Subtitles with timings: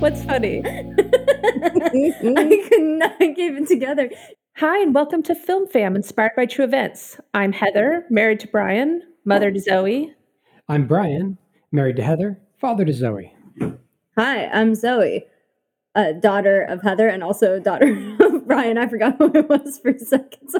[0.00, 0.62] What's funny?
[0.62, 2.38] Mm-hmm.
[2.38, 4.10] I could not keep it together.
[4.56, 7.20] Hi, and welcome to Film Fam, inspired by true events.
[7.32, 10.12] I'm Heather, married to Brian, mother to Zoe.
[10.68, 11.38] I'm Brian,
[11.70, 13.32] married to Heather, father to Zoe.
[14.18, 15.26] Hi, I'm Zoe,
[15.94, 18.76] daughter of Heather and also daughter of Brian.
[18.76, 20.54] I forgot who it was for a second.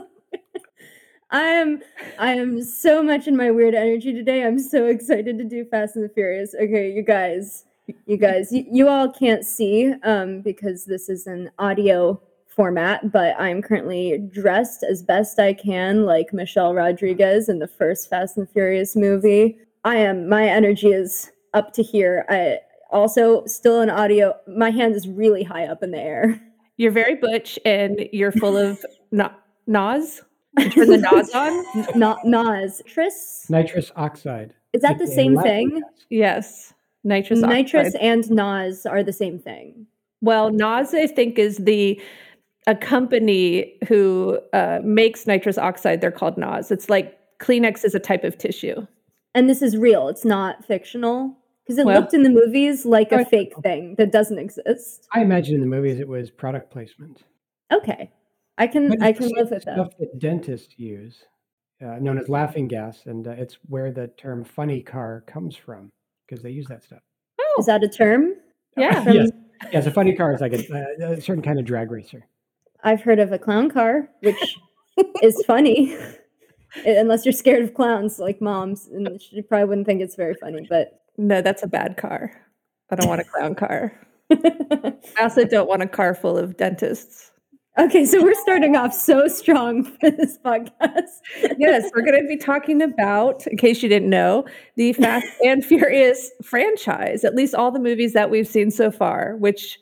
[1.32, 1.82] I am
[2.20, 4.44] I am so much in my weird energy today.
[4.44, 6.54] I'm so excited to do Fast and the Furious.
[6.54, 7.64] Okay, you guys,
[8.06, 13.34] you guys, you, you all can't see um, because this is an audio format, but
[13.40, 18.48] I'm currently dressed as best I can, like Michelle Rodriguez in the first Fast and
[18.48, 19.58] Furious movie.
[19.82, 20.28] I am.
[20.28, 22.24] My energy is up to here.
[22.28, 22.60] I
[22.90, 24.34] also still in audio.
[24.46, 26.40] My hand is really high up in the air.
[26.76, 29.32] You're very butch and you're full of na-
[29.66, 30.22] NOS.
[30.70, 31.98] Turn the NOS on.
[31.98, 32.82] Not NOS.
[32.86, 33.46] Tris.
[33.48, 34.54] Nitrous oxide.
[34.72, 35.80] Is that the same laughing thing?
[35.80, 36.06] gas.
[36.10, 37.56] Yes, nitrous oxide.
[37.56, 39.86] Nitrous and NOS are the same thing.
[40.20, 42.00] Well, NOS, I think, is the
[42.66, 46.00] a company who uh, makes nitrous oxide.
[46.00, 46.70] They're called NOS.
[46.70, 48.86] It's like Kleenex is a type of tissue.
[49.34, 50.08] And this is real.
[50.08, 51.37] It's not fictional.
[51.68, 55.06] Because it Well- looked in the movies like a Oh, fake thing that doesn't exist.
[55.12, 57.24] I imagine in the movies it was product placement.
[57.70, 58.10] Okay.
[58.56, 59.74] I can I can live with that.
[59.74, 61.24] Stuff that dentists use,
[61.82, 65.90] uh, known as laughing gas, and uh, it's where the term "funny car" comes from
[66.26, 67.00] because they use that stuff.
[67.38, 68.32] Oh, Is that a term?
[68.78, 69.04] yeah.
[69.04, 69.30] From- yes,
[69.70, 69.86] yes.
[69.86, 72.26] A funny car is like a, a certain kind of drag racer.
[72.82, 74.56] I've heard of a clown car, which
[75.22, 75.94] is funny.
[76.86, 80.66] Unless you're scared of clowns like moms, and she probably wouldn't think it's very funny,
[80.68, 82.32] but No, that's a bad car.
[82.90, 83.92] I don't want a clown car.
[84.30, 87.30] I also don't want a car full of dentists.
[87.78, 91.04] Okay, so we're starting off so strong for this podcast.
[91.58, 94.44] Yes, we're going to be talking about, in case you didn't know,
[94.76, 99.36] the Fast and Furious franchise, at least all the movies that we've seen so far,
[99.36, 99.78] which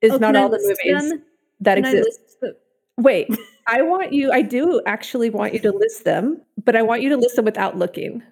[0.00, 1.22] is Oh, not all the movies them?
[1.60, 2.20] that Can exist.
[2.40, 2.56] the-
[2.98, 3.28] Wait,
[3.66, 7.08] I want you, I do actually want you to list them, but I want you
[7.08, 8.22] to list them without looking.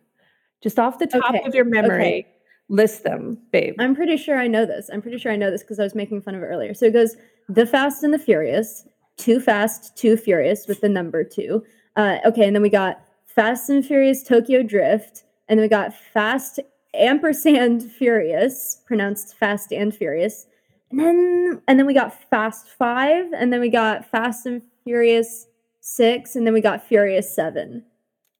[0.62, 2.26] Just off the top Okay, of your memory, okay.
[2.72, 3.74] List them, babe.
[3.78, 4.88] I'm pretty sure I know this.
[4.90, 6.72] I'm pretty sure I know this because I was making fun of it earlier.
[6.72, 7.16] So it goes
[7.48, 8.88] The Fast and the Furious,
[9.18, 11.62] Too Fast, Too Furious with the number two.
[11.96, 15.94] Uh, okay, and then we got Fast and Furious Tokyo Drift, and then we got
[15.94, 16.60] Fast
[16.94, 20.46] ampersand Furious, pronounced Fast and Furious.
[20.90, 25.46] And then and then we got Fast Five, and then we got Fast and Furious
[25.80, 27.84] Six, and then we got Furious Seven.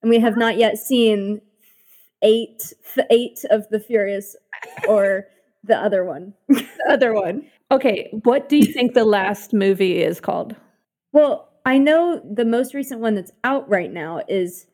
[0.01, 1.43] And we have not yet seen
[2.23, 2.73] eight
[3.11, 4.37] eight of the Furious
[4.89, 5.27] or
[5.65, 6.35] the other one.
[6.49, 7.47] The other one.
[7.71, 10.55] Okay, what do you think the last movie is called?
[11.13, 14.67] Well, I know the most recent one that's out right now is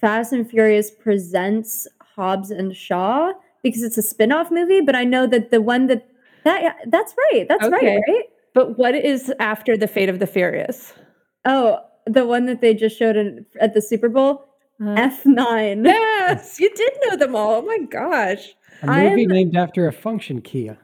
[0.00, 3.32] Fast and Furious presents Hobbs and Shaw
[3.62, 6.06] because it's a spin-off movie, but I know that the one that
[6.44, 7.46] that that's right.
[7.48, 7.94] That's Okay.
[7.94, 8.24] right, right?
[8.52, 10.92] But what is after the Fate of the Furious?
[11.44, 14.44] Oh, the one that they just showed in, at the Super Bowl,
[14.80, 15.84] F9.
[15.86, 17.54] yes, you did know them all.
[17.56, 18.54] Oh my gosh.
[18.82, 20.76] A movie I'm- named after a function key on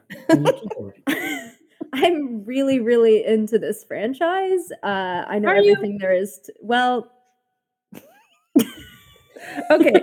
[0.43, 1.01] the keyboard.
[1.93, 4.71] I'm really, really into this franchise.
[4.81, 5.73] Uh, I know Are you?
[5.73, 6.39] everything there is.
[6.45, 7.11] To, well,
[9.71, 9.93] Okay.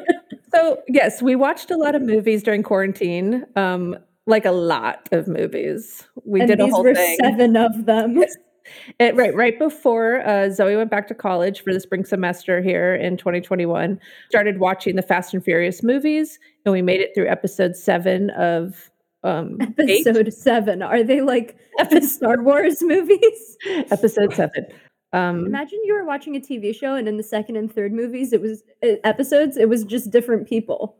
[0.52, 3.46] so, yes, we watched a lot of movies during quarantine.
[3.56, 6.04] Um, like a lot of movies.
[6.24, 7.16] We and did a these whole were thing.
[7.22, 8.22] seven of them.
[8.98, 12.94] It, right, right before uh, Zoe went back to college for the spring semester here
[12.94, 17.76] in 2021, started watching the Fast and Furious movies, and we made it through episode
[17.76, 18.90] seven of
[19.22, 20.06] um, eight.
[20.06, 20.82] Episode seven.
[20.82, 21.56] Are they like
[21.90, 23.56] the Star Wars movies?
[23.90, 24.66] episode seven.
[25.12, 28.32] Um, Imagine you were watching a TV show, and in the second and third movies,
[28.32, 29.56] it was uh, episodes.
[29.56, 30.96] It was just different people.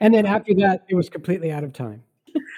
[0.00, 2.02] And then after that, it was completely out of time.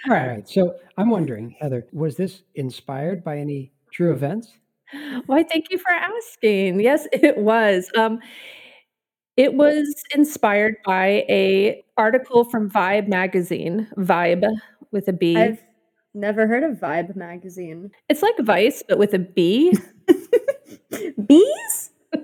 [0.09, 0.49] All right.
[0.49, 4.53] So I'm wondering, Heather, was this inspired by any true events?
[5.27, 6.81] Why, thank you for asking.
[6.81, 7.91] Yes, it was.
[7.97, 8.21] Um,
[9.37, 14.45] it was inspired by a article from Vibe magazine, Vibe
[14.91, 15.37] with a B.
[15.37, 15.63] I've
[16.13, 17.91] never heard of Vibe magazine.
[18.11, 19.73] it's like Vice, but with a B.
[21.27, 21.91] Bees?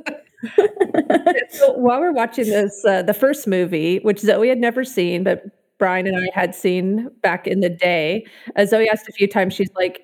[1.50, 5.44] so while we're watching this, uh, the first movie, which Zoe had never seen, but
[5.78, 8.26] Brian and I had seen back in the day,
[8.56, 10.02] uh, Zoe asked a few times, she's like,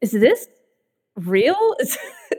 [0.00, 0.46] "Is this
[1.16, 1.56] real?
[1.80, 1.98] Is,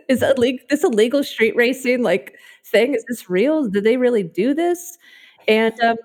[0.09, 2.35] is illegal, this illegal street racing like
[2.65, 2.93] thing?
[2.95, 3.67] Is this real?
[3.69, 4.97] Did they really do this?"
[5.47, 5.97] And um,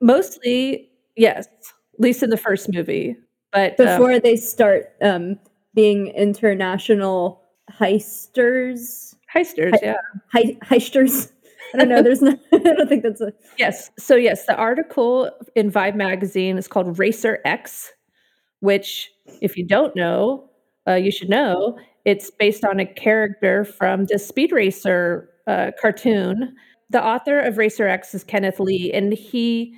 [0.00, 3.16] mostly, yes, at least in the first movie,
[3.52, 5.38] But um, Before they start um,
[5.74, 9.96] being international heisters, heisters, He- yeah.
[10.32, 11.30] Hei- heisters.
[11.74, 12.02] I don't know.
[12.02, 12.36] There's no.
[12.52, 13.32] I don't think that's a.
[13.58, 13.90] Yes.
[13.98, 17.92] So yes, the article in Vibe magazine is called Racer X,
[18.60, 20.48] which, if you don't know,
[20.88, 21.78] uh, you should know.
[22.04, 26.54] It's based on a character from the Speed Racer uh, cartoon.
[26.90, 29.76] The author of Racer X is Kenneth Li, and he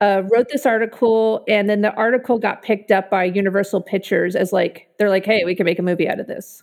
[0.00, 1.44] uh, wrote this article.
[1.48, 5.44] And then the article got picked up by Universal Pictures as like they're like, "Hey,
[5.44, 6.62] we can make a movie out of this."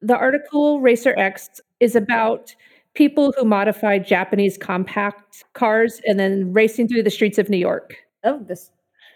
[0.00, 2.54] The article Racer X is about
[2.94, 7.94] people who modified Japanese compact cars and then racing through the streets of New York.
[8.24, 8.70] Oh, this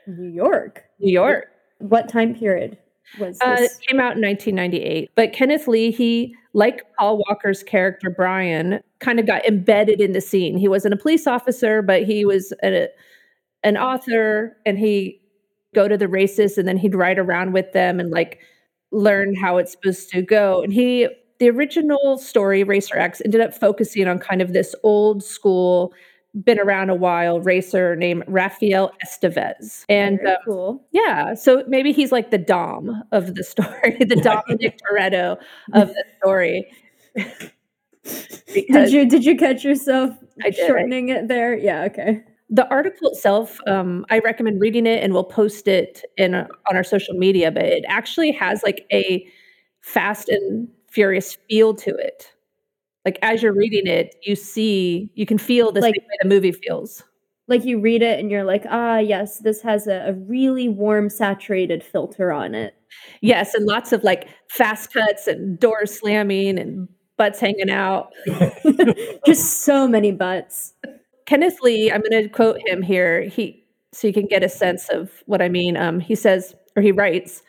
[0.06, 0.82] New York.
[1.00, 1.46] New York.
[1.78, 2.78] What time period
[3.18, 3.78] was Uh, it this?
[3.78, 5.10] came out in 1998.
[5.14, 10.20] But Kenneth Li, he, like Paul Walker's character Brian, kind of got embedded in the
[10.20, 10.56] scene.
[10.56, 12.88] He wasn't a police officer, but he was a,
[13.62, 15.20] an author and he
[15.74, 18.38] go to the races and then he'd ride around with them and like
[18.92, 20.62] learn how it's supposed to go.
[20.62, 21.06] And he
[21.38, 25.92] the original story, Racer X, ended up focusing on kind of this old school,
[26.44, 29.84] been around a while racer named Rafael Estevez.
[29.88, 30.86] And um, cool.
[30.92, 35.38] yeah, so maybe he's like the Dom of the story, the Dominic Toretto
[35.74, 36.66] of the story.
[38.52, 40.14] Did you did you catch yourself
[40.52, 41.58] shortening it there?
[41.58, 41.82] Yeah.
[41.82, 42.22] Okay.
[42.48, 46.46] the article itself, um, I recommend reading it, and we'll post it in on
[46.76, 47.50] our social media.
[47.50, 49.26] But it actually has like a
[49.80, 52.32] fast and furious feel to it.
[53.04, 56.28] Like as you're reading it, you see, you can feel the Like- same way the
[56.28, 57.04] movie feels.
[57.48, 61.08] Like you read it and you're like, ah, yes, this has a, a really warm,
[61.10, 62.74] saturated filter on it.
[63.20, 66.88] Yes, and lots of like fast cuts and doors slamming and
[67.18, 68.10] butts hanging out.
[69.26, 70.72] Just so many butts.
[71.26, 73.22] Kenneth Li, I'm going to quote him here.
[73.22, 73.62] He
[73.92, 75.76] so you can get a sense of what I mean.
[75.76, 77.42] Um, he says, or he writes,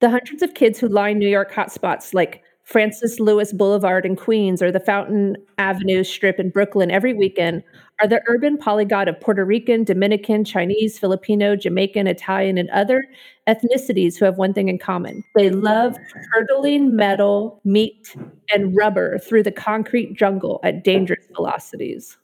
[0.00, 4.62] the hundreds of kids who line New York hotspots like Francis Lewis Boulevard in Queens
[4.62, 7.62] or the Fountain Avenue Strip in Brooklyn every weekend
[8.00, 13.04] are the urban polyglot of Puerto Rican, Dominican, Chinese, Filipino, Jamaican, Italian, and other
[13.46, 15.22] ethnicities who have one thing in common.
[15.36, 15.96] They love
[16.32, 18.16] hurtling metal, meat,
[18.52, 22.16] and rubber through the concrete jungle at dangerous velocities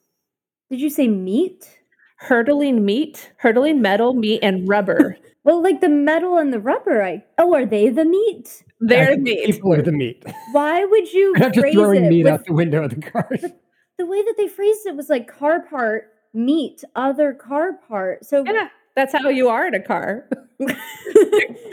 [0.70, 1.79] Did you say meat?
[2.20, 5.16] Hurtling meat, hurtling metal, meat, and rubber.
[5.42, 7.02] Well, like the metal and the rubber.
[7.02, 8.62] I oh, are they the meat?
[8.78, 9.46] They're I think meat.
[9.46, 10.22] People are the meat.
[10.52, 13.00] Why would you We're not just throwing it meat with out the window of the
[13.00, 13.40] cars.
[13.98, 18.26] the way that they phrased it was like car part, meat, other car part.
[18.26, 20.28] So Yeah, that's how you are in a car.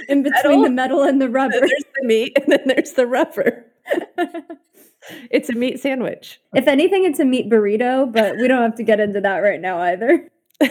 [0.07, 0.63] in between Metal?
[0.63, 1.59] the metal and the rubber.
[1.59, 3.65] there's the meat, and then there's the rubber.
[5.29, 6.39] It's a meat sandwich.
[6.55, 9.59] if anything, it's a meat burrito, but we don't have to get into that right
[9.59, 10.29] now either.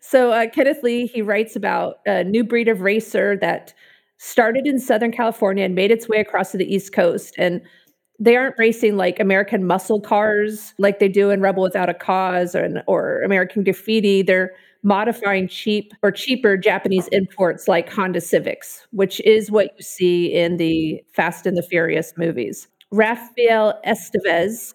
[0.00, 3.74] So uh, Kenneth Li, he writes about a new breed of racer that
[4.18, 7.34] started in Southern California and made its way across to the East Coast.
[7.38, 7.62] And
[8.20, 12.54] they aren't racing like American muscle cars like they do in Rebel Without a Cause
[12.54, 14.22] or, or American Graffiti.
[14.22, 14.52] They're
[14.82, 20.58] modifying cheap or cheaper Japanese imports like Honda Civics, which is what you see in
[20.58, 22.68] the Fast and the Furious movies.
[22.92, 24.74] Rafael Estevez,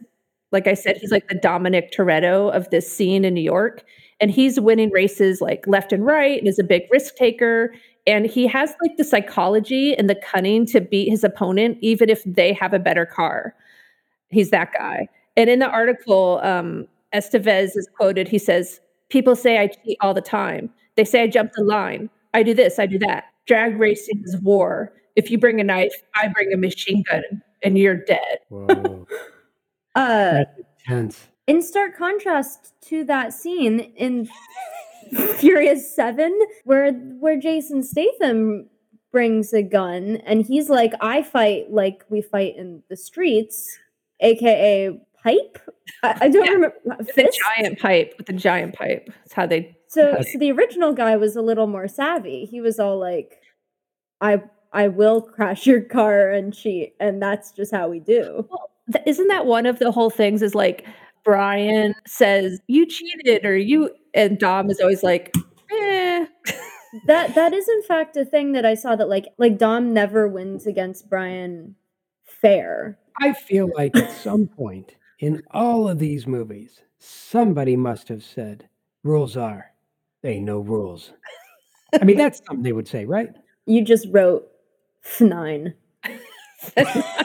[0.51, 3.83] like I said, he's like the Dominic Toretto of this scene in New York.
[4.19, 7.73] And he's winning races like left and right and is a big risk taker.
[8.07, 12.23] And he has like the psychology and the cunning to beat his opponent, even if
[12.25, 13.53] they have a better car.
[14.29, 15.07] He's that guy.
[15.37, 18.27] And in the article, um, Estevez is quoted.
[18.27, 20.69] He says, People say I cheat all the time.
[20.95, 22.09] They say I jump the line.
[22.33, 23.25] I do this, I do that.
[23.47, 24.93] Drag racing is war.
[25.15, 27.23] If you bring a knife, I bring a machine gun,
[27.63, 28.39] and you're dead.
[29.95, 31.27] Whoa, Uh, that's intense.
[31.47, 34.29] in stark contrast to that scene in
[35.37, 38.69] Furious Seven, where where Jason Statham
[39.11, 43.77] brings a gun and he's like, "I fight like we fight in the streets,"
[44.19, 45.57] aka pipe.
[46.03, 48.13] I, I don't Yeah, remember With a giant pipe.
[48.17, 49.07] With a giant pipe.
[49.07, 49.75] That's how they.
[49.87, 50.21] So, Yeah.
[50.21, 52.45] so the original guy was a little more savvy.
[52.45, 53.41] He was all like,
[54.21, 58.68] "I I will crash your car and cheat, and that's just how we do." Well,
[58.91, 60.41] th- isn't that one of the whole things?
[60.41, 60.85] Is like
[61.23, 65.33] Brian says you cheated or you, and Dom is always like,
[65.71, 66.25] eh.
[67.05, 70.27] That that is in fact a thing that I saw that like like Dom never
[70.27, 71.75] wins against Brian
[72.23, 72.97] fair.
[73.21, 78.69] I feel like at some point in all of these movies, somebody must have said,
[79.03, 79.73] rules are,
[80.21, 81.13] they ain't no rules.
[81.99, 83.29] I mean, that's something they would say, right?
[83.65, 84.49] You just wrote
[85.05, 85.73] F9.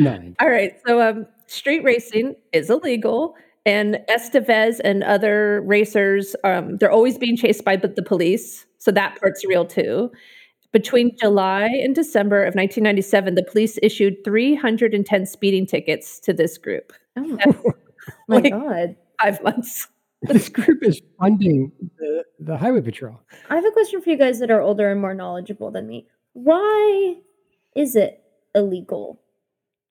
[0.00, 0.34] Nine.
[0.40, 0.72] All right.
[0.86, 3.34] So, um, street racing is illegal,
[3.66, 9.20] and Estevez and other racers, um, they're always being chased by the police, so that
[9.20, 10.10] part's real too.
[10.72, 16.92] Between July and December of 1997, the police issued 310 speeding tickets to this group.
[17.18, 17.58] Oh That's
[18.28, 18.96] my like god.
[19.20, 19.88] 5 months.
[20.22, 23.20] This group is funding the, the highway patrol.
[23.48, 26.06] I have a question for you guys that are older and more knowledgeable than me.
[26.34, 27.16] Why
[27.74, 28.22] is it
[28.54, 29.20] illegal?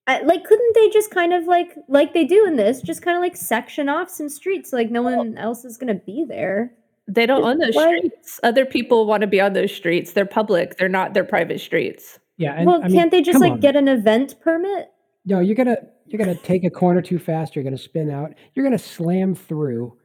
[0.09, 3.15] I, like, couldn't they just kind of like, like they do in this, just kind
[3.15, 6.73] of like section off some streets, like no one else is gonna be there?
[7.07, 8.39] They don't own those Why- streets.
[8.43, 10.13] Other people want to be on those streets.
[10.13, 10.77] They're public.
[10.77, 12.19] They're not their private streets.
[12.37, 13.59] Yeah, and well, I mean, can't they just like on.
[13.59, 14.89] get an event permit?
[15.25, 17.55] No, you're gonna you're gonna take a corner too fast.
[17.55, 18.33] You're gonna spin out.
[18.53, 19.97] You're gonna slam through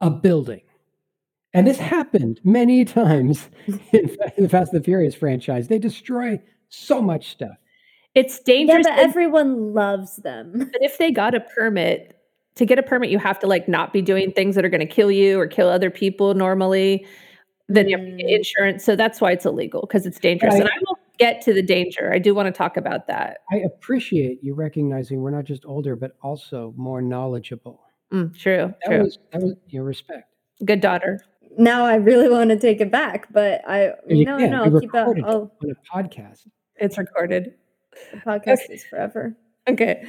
[0.00, 0.62] a building,
[1.52, 5.68] and this happened many times in, in the Fast and the Furious franchise.
[5.68, 7.56] They destroy so much stuff.
[8.14, 8.84] It's dangerous.
[8.86, 8.96] Yeah, dangerous.
[8.96, 10.52] but and- everyone loves them.
[10.72, 12.18] But if they got a permit,
[12.56, 14.80] to get a permit, you have to like not be doing things that are going
[14.86, 17.06] to kill you or kill other people normally.
[17.68, 18.36] Then you have to get Mm.
[18.36, 18.84] insurance.
[18.84, 20.54] So that's why it's illegal because it's dangerous.
[20.54, 22.12] I- and I will get to the danger.
[22.12, 23.38] I do want to talk about that.
[23.50, 27.80] I appreciate you recognizing we're not just older, but also more knowledgeable.
[28.12, 28.74] Mm, true.
[28.84, 29.02] That True.
[29.04, 30.28] was that was your respect.
[30.64, 31.20] Good daughter.
[31.56, 34.50] Now I really want to take it back, but I You no can't.
[34.50, 35.06] no I'll keep that.
[35.24, 36.46] Oh, on a podcast.
[36.76, 37.54] It's recorded.
[38.12, 39.36] The podcast is forever.
[39.68, 40.04] Okay.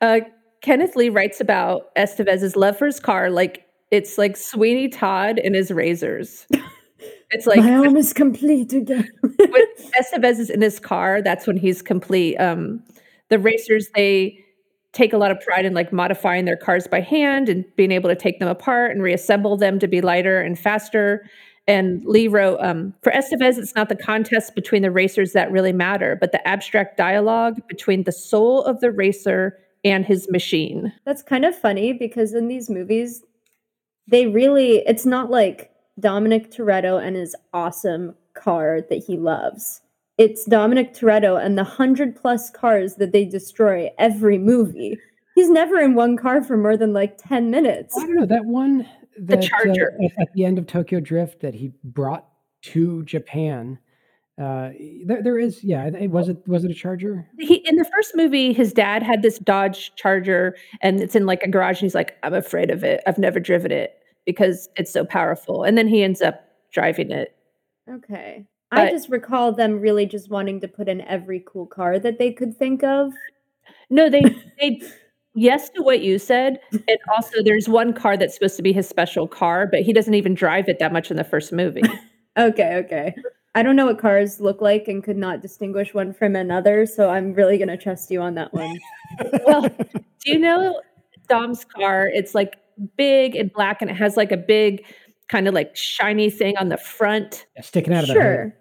[0.00, 0.20] Uh,
[0.62, 5.54] Kenneth Li writes about Estevez's love for his car like it's like Sweeney Todd and
[5.54, 6.46] his razors.
[7.32, 9.08] It's like My arm is complete again.
[9.20, 9.66] when
[10.00, 12.36] Estevez is in his car, that's when he's complete.
[12.36, 12.82] Um,
[13.30, 14.44] the racers they
[14.92, 18.08] take a lot of pride in like modifying their cars by hand and being able
[18.08, 21.28] to take them apart and reassemble them to be lighter and faster.
[21.68, 25.72] And Li wrote, um, for Estevez, it's not the contest between the racers that really
[25.72, 30.92] matter, but the abstract dialogue between the soul of the racer and his machine.
[31.04, 33.22] That's kind of funny because in these movies,
[34.06, 39.80] they really, it's not like Dominic Toretto and his awesome car that he loves.
[40.18, 44.98] It's Dominic Toretto and the hundred plus cars that they destroy every movie.
[45.34, 47.96] He's never in one car for more than like 10 minutes.
[47.96, 48.88] I don't know that one.
[49.18, 49.98] That, uh, Charger.
[50.04, 52.26] at, at the end of Tokyo Drift that he brought
[52.62, 53.78] to Japan.
[54.38, 54.70] Uh,
[55.06, 55.86] there, there is, yeah.
[55.86, 57.26] It was it was it a Charger?
[57.38, 61.42] he in the first movie his dad had this dodge charger and it's in like
[61.42, 63.94] a garage and he's like i'm afraid of it i've never driven it
[64.26, 67.34] because it's so powerful and then he ends up driving it
[67.88, 68.44] Okay.
[68.72, 72.32] I just recall them really just wanting to put in every cool car that they
[72.32, 73.12] could think of.
[73.90, 74.20] no they
[74.60, 74.82] they
[75.36, 76.84] yes to what you said mm-hmm.
[76.88, 80.14] and also there's one car that's supposed to be his special car but he doesn't
[80.14, 81.82] even drive it that much in the first movie
[82.36, 83.14] Okay, okay.
[83.54, 87.08] I don't know what cars look like and could not distinguish one from another, so
[87.08, 88.78] I'm really going to trust you on that one.
[89.46, 90.80] well do you know
[91.28, 92.56] dom's car it's like
[92.96, 94.84] big and black and it has like a big
[95.28, 98.14] kind of like shiny thing on the front Yeah, sticking out of the.
[98.14, 98.54] Sure.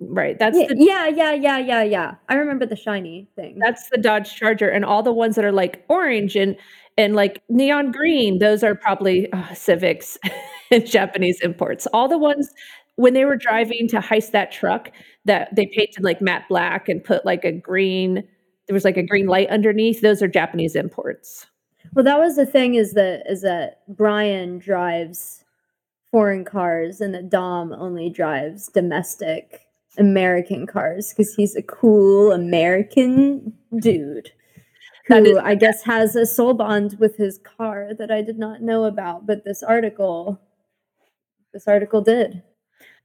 [0.00, 2.14] Right that's Yeah, the yeah, yeah, yeah, yeah, yeah.
[2.28, 3.58] I remember the shiny thing.
[3.58, 6.56] That's the Dodge Charger, and all the ones that are like orange and
[6.96, 10.18] and like neon green, those are probably uh, Civics
[10.70, 11.86] and Japanese imports.
[11.92, 12.50] All the ones
[12.96, 14.90] when they were driving to heist that truck
[15.24, 18.24] that they painted like matte black and put like a green.
[18.66, 20.00] There was like a green light underneath.
[20.02, 21.46] Those are Japanese imports.
[21.94, 25.44] Well, that was the thing is that is that Brian drives
[26.10, 29.67] foreign cars and that Dom only drives domestic
[29.98, 34.30] American cars because he's a cool American dude
[35.08, 38.62] who is I guess has a soul bond with his car that I did not
[38.62, 40.40] know about, but this article
[41.52, 42.42] this article did.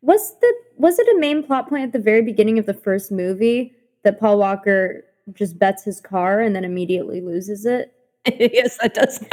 [0.01, 3.11] Was the was it a main plot point at the very beginning of the first
[3.11, 3.73] movie
[4.03, 7.93] that Paul Walker just bets his car and then immediately loses it?
[8.39, 9.23] yes, that does.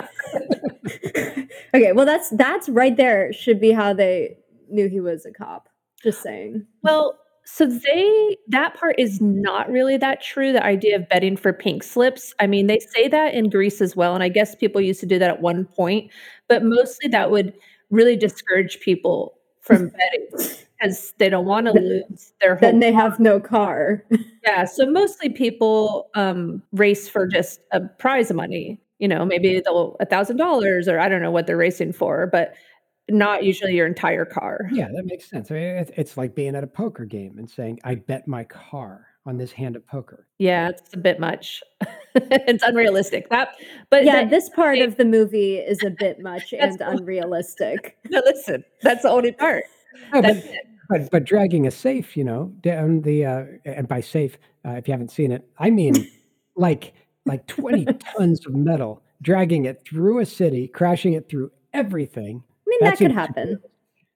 [1.75, 4.39] okay, well that's that's right there should be how they
[4.71, 5.69] knew he was a cop.
[6.03, 6.67] Just saying.
[6.83, 7.19] Well,
[7.53, 10.53] so they that part is not really that true.
[10.53, 12.33] The idea of betting for pink slips.
[12.39, 15.07] I mean, they say that in Grease as well, and I guess people used to
[15.07, 16.11] do that at one point,
[16.49, 17.53] but mostly that would
[17.91, 19.89] really discourage people from
[20.39, 20.49] betting
[20.81, 22.71] because they don't want to lose their whole.
[22.71, 24.05] Then they have no car.
[24.45, 28.81] yeah, so mostly people um, race for just a prize money.
[29.01, 32.29] You know, maybe they'll a thousand dollars, or I don't know what they're racing for,
[32.29, 32.55] but
[33.11, 34.69] not usually your entire car.
[34.73, 35.51] Yeah, that makes sense.
[35.51, 38.45] I mean, it's, it's like being at a poker game and saying, "I bet my
[38.45, 41.63] car on this hand of poker." Yeah, it's a bit much.
[42.15, 43.29] it's unrealistic.
[43.31, 43.57] That,
[43.91, 46.99] but yeah, that- this part they- of the movie is a bit much That's and
[47.01, 47.97] unrealistic.
[48.11, 49.65] no, listen, that's the only part.
[50.13, 50.45] No, but,
[50.89, 54.89] but but dragging a safe, you know, down the uh, and by safe, uh, if
[54.89, 55.95] you haven't seen it, I mean
[56.57, 56.95] like
[57.27, 57.85] like twenty
[58.17, 62.43] tons of metal dragging it through a city, crashing it through everything.
[62.71, 63.61] I mean, That that could happen.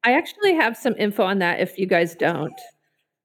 [0.04, 2.60] I actually have some info on that if you guys don't.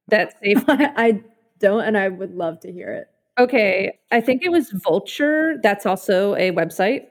[0.08, 1.22] That safe I
[1.58, 3.06] don't, and I would love to hear it.
[3.38, 5.56] Okay, I think it was Vulture.
[5.62, 7.06] That's also a website.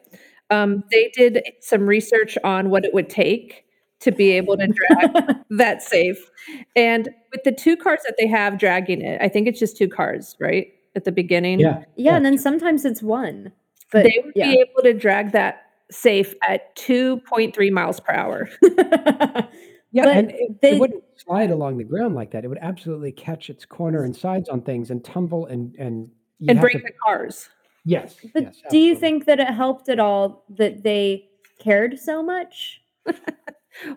[0.50, 3.66] Um, they did some research on what it would take
[4.02, 6.30] to be able to drag that safe.
[6.76, 9.88] And with the two cars that they have dragging it, I think it's just two
[9.88, 10.68] cars, right?
[10.96, 11.60] At the beginning.
[11.60, 11.84] Yeah.
[11.96, 13.52] Yeah, and then sometimes it's one.
[13.92, 14.48] But they would yeah.
[14.48, 18.50] be able to drag that safe at 2.3 miles per hour.
[19.92, 22.46] Yeah, But and it, they- it wouldn't slide along the ground like that.
[22.46, 26.08] It would absolutely catch its corner and sides on things and tumble and and
[26.48, 27.50] and break to- the cars.
[27.86, 28.16] yes.
[28.36, 31.28] But yes, do you think that it helped at all that they
[31.58, 32.82] cared so much?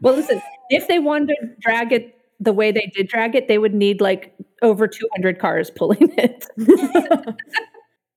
[0.00, 3.58] Well, listen, if they wanted to drag it the way they did drag it, they
[3.58, 4.32] would need like
[4.62, 6.46] over 200 cars pulling it.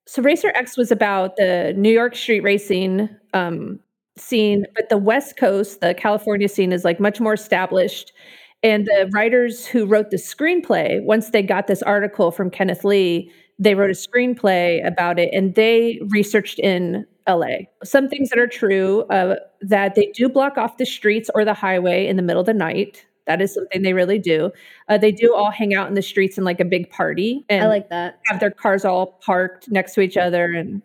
[0.07, 3.79] So Racer X was about the New York street racing um,
[4.17, 8.13] scene, but the West Coast, the California scene, is like much more established.
[8.61, 13.31] And the writers who wrote the screenplay, once they got this article from Kenneth Li,
[13.57, 17.65] they wrote a screenplay about it, and they researched in LA.
[17.83, 21.53] Some things that are true uh, that they do block off the streets or the
[21.53, 23.05] highway in the middle of the night.
[23.27, 24.51] That is something they really do.
[24.87, 27.63] Uh, they do all hang out in the streets in like a big party, and
[27.63, 28.19] I like that.
[28.27, 30.45] have their cars all parked next to each other.
[30.51, 30.81] And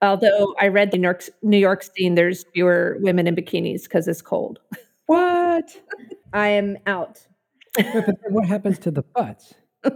[0.00, 4.06] although I read the New York, New York scene, there's fewer women in bikinis because
[4.08, 4.60] it's cold.
[5.06, 5.76] what?
[6.32, 7.26] I am out.
[7.74, 9.54] But, but then what happens to the butts?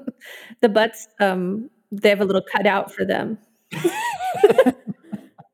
[0.61, 3.39] The butts, um, they have a little cutout for them.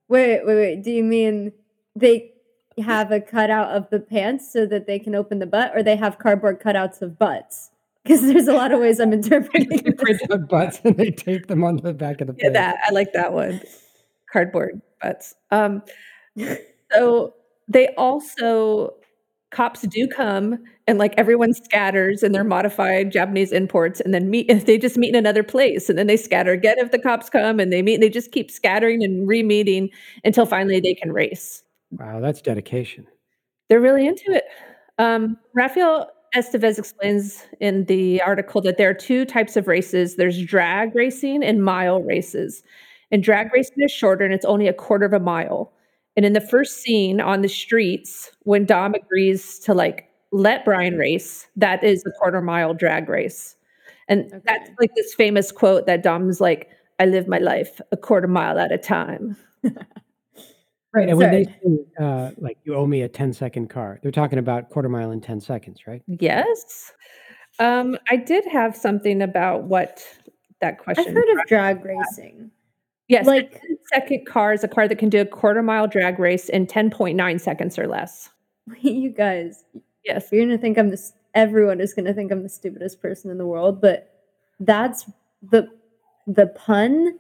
[0.09, 0.83] Wait, wait, wait.
[0.83, 1.53] Do you mean
[1.97, 2.33] they
[2.79, 5.97] have a cutout of the pants so that they can open the butt, or they
[5.97, 7.71] have cardboard cutouts of butts?
[8.05, 11.47] Because there's a lot of ways I'm interpreting they print out butts and they tape
[11.47, 12.55] them onto the back of the Yeah, pants.
[12.55, 13.61] that I like that one.
[14.33, 15.35] Cardboard butts.
[15.51, 15.83] Um,
[16.93, 17.35] so
[17.69, 18.95] they also
[19.51, 24.49] cops do come and like everyone scatters and they're modified Japanese imports and then meet
[24.67, 27.61] they just meet in another place and then they scatter again if the cops come
[27.61, 29.91] and they meet and they just keep scattering and re-meeting
[30.25, 31.63] until finally they can race.
[31.93, 33.07] Wow, that's dedication.
[33.69, 34.45] They're really into it.
[34.99, 40.43] Um, Rafael Estevez explains in the article that there are two types of races there's
[40.45, 42.63] drag racing and mile races.
[43.11, 45.73] And drag racing is shorter and it's only a quarter of a mile.
[46.17, 50.97] And in the first scene on the streets, when Dom agrees to like let Brian
[50.97, 53.55] race, that is a quarter mile drag race.
[54.09, 58.29] And that's like this famous quote that Dom's like, I live my life a quarter
[58.29, 59.37] mile at a time.
[60.95, 61.09] Right.
[61.09, 61.57] And when they Sorry.
[61.65, 65.11] say, uh, like, you owe me a 10 second car, they're talking about quarter mile
[65.11, 66.03] in 10 seconds, right?
[66.07, 66.93] Yes.
[67.59, 70.05] Um, I did have something about what
[70.61, 71.07] that question.
[71.09, 72.51] I've heard of drag racing.
[73.09, 76.19] yes, like- like second car is a car that can do a quarter mile drag
[76.19, 78.31] race in 10.9 seconds or less.
[78.81, 79.65] you guys,
[80.05, 80.29] Yes.
[80.33, 81.13] you're gonna think I'm this.
[81.35, 84.21] Everyone is gonna think I'm the stupidest person in the world, but
[84.61, 85.07] that's
[85.51, 85.69] the
[86.27, 87.19] the pun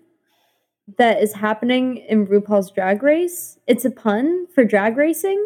[0.98, 3.58] that is happening in RuPaul's Drag Race.
[3.66, 5.44] It's a pun for drag racing.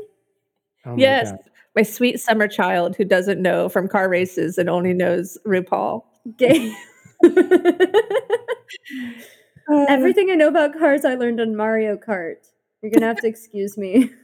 [0.85, 1.31] Oh my yes.
[1.31, 1.41] God.
[1.75, 6.05] My sweet summer child who doesn't know from car races and only knows RuPaul.
[6.37, 6.75] Gay.
[7.23, 7.29] Uh,
[9.89, 12.49] Everything I know about cars, I learned on Mario Kart.
[12.83, 14.11] You're gonna have to excuse me.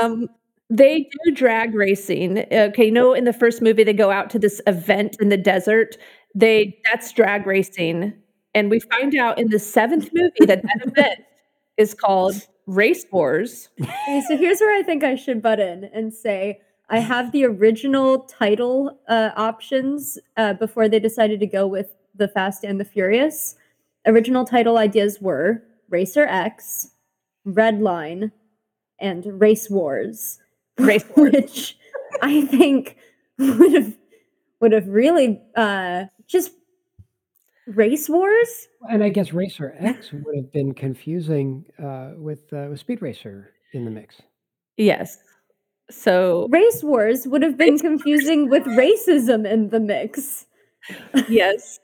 [0.00, 0.28] Um,
[0.68, 2.44] they do drag racing.
[2.52, 5.36] Okay, you know, in the first movie, they go out to this event in the
[5.36, 5.96] desert.
[6.34, 8.12] They that's drag racing,
[8.56, 11.20] and we find out in the seventh movie that that event
[11.76, 12.34] is called
[12.66, 13.68] Race Wars.
[13.78, 17.44] Okay, so here's where I think I should butt in and say I have the
[17.44, 22.84] original title uh, options uh, before they decided to go with the Fast and the
[22.86, 23.56] Furious.
[24.06, 26.92] Original title ideas were Racer X,
[27.44, 28.32] Red Line,
[28.98, 30.38] and Race Wars.
[30.78, 31.32] Race Wars.
[31.32, 31.78] which
[32.22, 32.96] I think
[33.38, 33.94] would have
[34.60, 36.52] would have really uh, just
[37.66, 38.68] Race Wars.
[38.90, 43.52] And I guess Racer X would have been confusing uh, with, uh, with Speed Racer
[43.72, 44.22] in the mix.
[44.76, 45.18] Yes.
[45.90, 50.46] So Race Wars would have been confusing with racism in the mix.
[51.28, 51.80] yes.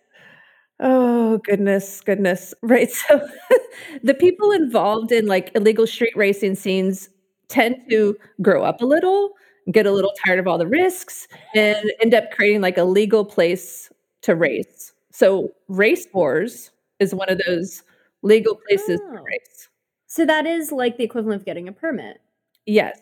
[0.80, 2.54] Oh goodness, goodness.
[2.62, 2.90] Right.
[2.90, 3.28] So
[4.02, 7.08] the people involved in like illegal street racing scenes
[7.48, 9.32] tend to grow up a little,
[9.70, 13.24] get a little tired of all the risks, and end up creating like a legal
[13.24, 13.90] place
[14.22, 14.91] to race.
[15.12, 17.82] So race wars is one of those
[18.22, 19.22] legal places to Oh.
[19.22, 19.68] race.
[20.06, 22.20] So that is like the equivalent of getting a permit.
[22.66, 22.98] Yes.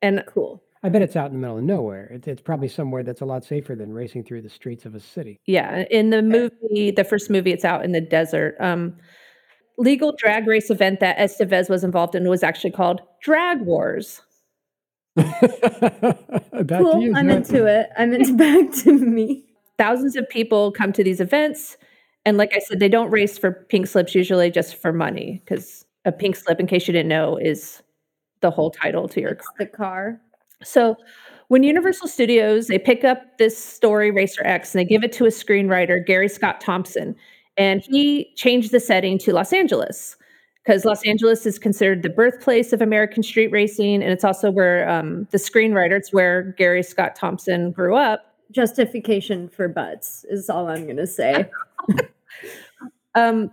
[0.00, 0.62] And Cool.
[0.84, 2.10] I bet it's out in the middle of nowhere.
[2.12, 5.00] It's, it's probably somewhere that's a lot safer than racing through the streets of a
[5.00, 5.38] city.
[5.46, 8.56] Yeah, in the movie, the first movie, it's out in the desert.
[8.58, 8.96] Um,
[9.78, 14.22] legal drag race event that Estevez was involved in was actually called Drag Wars.
[15.16, 17.16] cool.
[17.16, 17.90] I'm into it.
[17.96, 19.44] I'm into back to me.
[19.82, 21.76] Thousands of people come to these events.
[22.24, 25.84] And like I said, they don't race for pink slips usually just for money because
[26.04, 27.82] a pink slip, in case you didn't know, is
[28.42, 29.54] the whole title to your car.
[29.58, 30.20] The car.
[30.62, 30.94] So
[31.48, 35.24] when Universal Studios, they pick up this story, Racer X, and they give it to
[35.24, 37.16] a screenwriter, Gary Scott Thompson,
[37.56, 40.16] and he changed the setting to Los Angeles
[40.64, 44.88] because Los Angeles is considered the birthplace of American street racing, and it's also where
[44.88, 48.31] um, the screenwriter, it's where Gary Scott Thompson grew up.
[48.52, 51.50] Justification for butts is all I'm going to say.
[53.14, 53.50] um,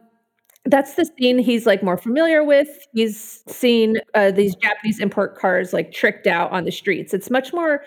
[0.66, 2.70] that's the scene he's like more familiar with.
[2.94, 7.14] He's seen uh, these Japanese import cars like tricked out on the streets.
[7.14, 7.84] It's much more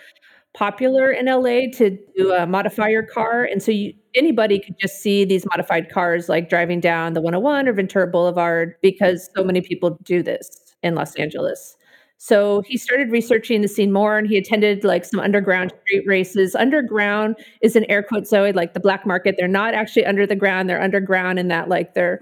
[0.54, 5.00] popular in LA to do a modify your car, and so you, anybody could just
[5.00, 9.60] see these modified cars like driving down the 101 or Ventura Boulevard because so many
[9.60, 11.76] people do this in Los Angeles.
[12.24, 16.54] So he started researching the scene more and he attended like some underground street races.
[16.54, 19.34] Underground is an air quote Zoe, like the black market.
[19.36, 22.20] They're not actually under the ground, they're underground in that like they're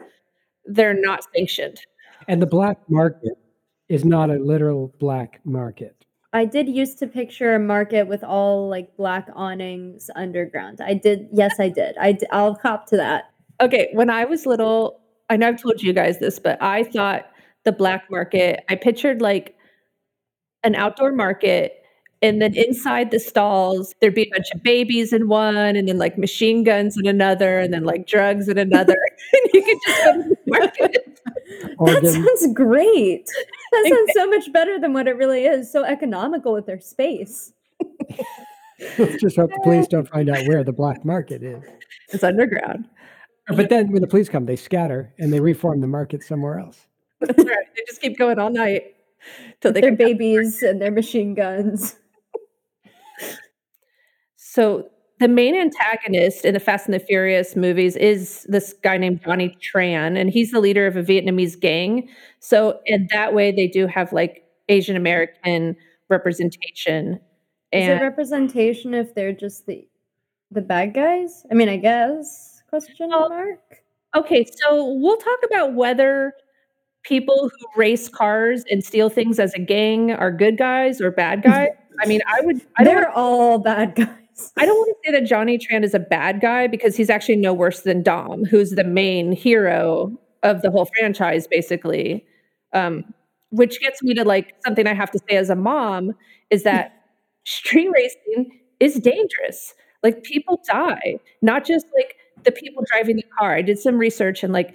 [0.64, 1.82] they're not sanctioned.
[2.28, 3.34] And the black market
[3.90, 6.06] is not a literal black market.
[6.32, 10.80] I did used to picture a market with all like black awnings underground.
[10.80, 11.28] I did.
[11.30, 11.94] Yes, I did.
[11.98, 13.24] I d- I'll cop to that.
[13.60, 17.26] Okay, when I was little, I know I've told you guys this, but I thought
[17.64, 19.56] the black market, I pictured like
[20.62, 21.80] an outdoor market
[22.22, 25.98] and then inside the stalls there'd be a bunch of babies in one and then
[25.98, 28.98] like machine guns in another and then like drugs in another
[29.32, 31.20] and you could just go to the market.
[31.78, 33.26] That sounds great.
[33.72, 37.52] That sounds so much better than what it really is so economical with their space.
[38.98, 41.62] Let's just hope the police don't find out where the black market is.
[42.10, 42.88] It's underground.
[43.48, 46.86] But then when the police come they scatter and they reform the market somewhere else.
[47.20, 47.66] That's right.
[47.76, 48.94] They just keep going all night
[49.61, 51.96] till they their babies and their machine guns
[54.37, 54.88] so
[55.20, 59.54] the main antagonist in the Fast and the Furious movies is this guy named Johnny
[59.61, 62.09] Tran, and he's the leader of a Vietnamese gang.
[62.40, 65.76] So in that way, they do have like Asian American
[66.09, 67.20] representation.
[67.70, 69.87] And is it representation if they're just the
[70.50, 71.44] the bad guys?
[71.50, 73.61] I mean, I guess question mark.
[74.16, 76.33] Okay, so we'll talk about whether
[77.02, 81.42] people who race cars and steal things as a gang are good guys or bad
[81.42, 81.68] guys.
[82.00, 82.60] I mean, I would.
[82.78, 84.52] I They're all bad guys.
[84.56, 87.36] I don't want to say that Johnny Tran is a bad guy because he's actually
[87.36, 92.24] no worse than Dom, who's the main hero of the whole franchise, basically.
[92.72, 93.04] Um,
[93.50, 96.12] which gets me to like something I have to say as a mom
[96.50, 97.04] is that
[97.44, 99.74] street racing is dangerous.
[100.02, 103.54] Like people die, not just like the people driving the car.
[103.54, 104.74] I did some research and like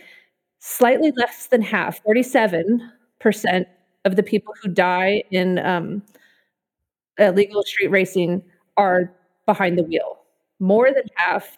[0.66, 3.66] slightly less than half, 47%
[4.04, 6.02] of the people who die in um,
[7.20, 8.44] illegal street racing
[8.76, 9.14] are
[9.46, 10.18] behind the wheel.
[10.60, 11.56] More than half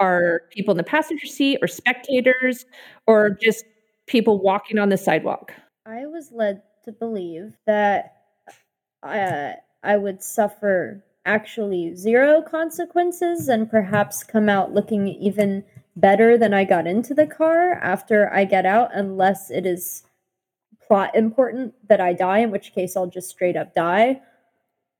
[0.00, 2.66] are people in the passenger seat or spectators
[3.06, 3.64] or just
[4.06, 5.54] people walking on the sidewalk.
[5.86, 8.16] I was led to believe that
[9.02, 15.64] uh, I would suffer actually zero consequences and perhaps come out looking even
[15.96, 20.04] better than I got into the car after I get out, unless it is
[20.86, 24.20] plot important that I die, in which case I'll just straight up die.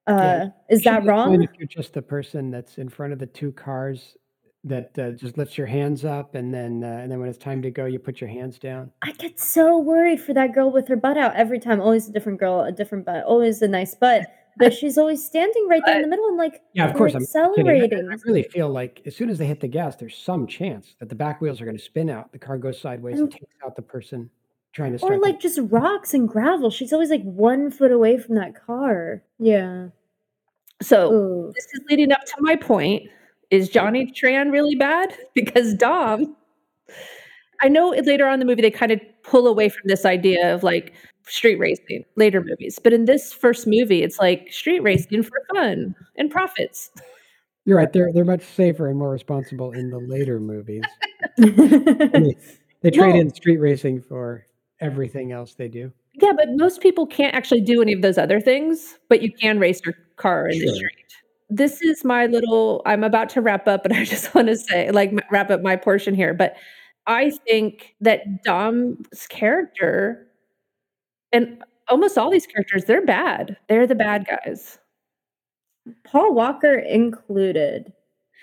[0.06, 0.48] Uh, yeah.
[0.68, 1.42] Is that wrong?
[1.42, 4.16] If you're just the person that's in front of the two cars
[4.64, 7.62] that uh, just lifts your hands up, and then uh, and then when it's time
[7.62, 8.90] to go, you put your hands down.
[9.02, 11.80] I get so worried for that girl with her butt out every time.
[11.80, 14.26] Always a different girl, a different butt, always a nice butt.
[14.58, 18.08] But she's always standing right there in the middle and like yeah, of course, accelerating.
[18.10, 20.94] I, I, really feel like as soon as they hit the gas, there's some chance
[21.00, 22.32] that the back wheels are going to spin out.
[22.32, 24.28] The car goes sideways and, and takes out the person
[24.72, 25.14] trying to start.
[25.14, 26.70] Or like the- just rocks and gravel.
[26.70, 29.22] She's always like one foot away from that car.
[29.38, 29.88] Yeah.
[30.82, 31.52] So Ooh.
[31.54, 33.08] this is leading up to my point.
[33.50, 35.16] Is Johnny Tran really bad?
[35.34, 36.36] Because Dom,
[37.60, 40.54] I know later on in the movie they kind of pull away from this idea
[40.54, 40.92] of like
[41.26, 45.94] street racing later movies, but in this first movie, it's like street racing for fun
[46.16, 46.90] and profits.
[47.64, 47.92] You're right.
[47.92, 50.82] They're they're much safer and more responsible in the later movies.
[51.38, 51.46] I
[52.18, 52.34] mean,
[52.80, 54.46] they trade well, in street racing for
[54.80, 55.92] everything else they do.
[56.14, 59.58] Yeah, but most people can't actually do any of those other things, but you can
[59.58, 60.66] race your car in sure.
[60.66, 60.92] the street.
[61.48, 64.90] This is my little I'm about to wrap up, but I just want to say
[64.90, 66.56] like wrap up my portion here, but
[67.06, 70.26] I think that Dom's character
[71.32, 73.56] and almost all these characters they're bad.
[73.68, 74.78] They're the bad guys.
[76.04, 77.92] Paul Walker included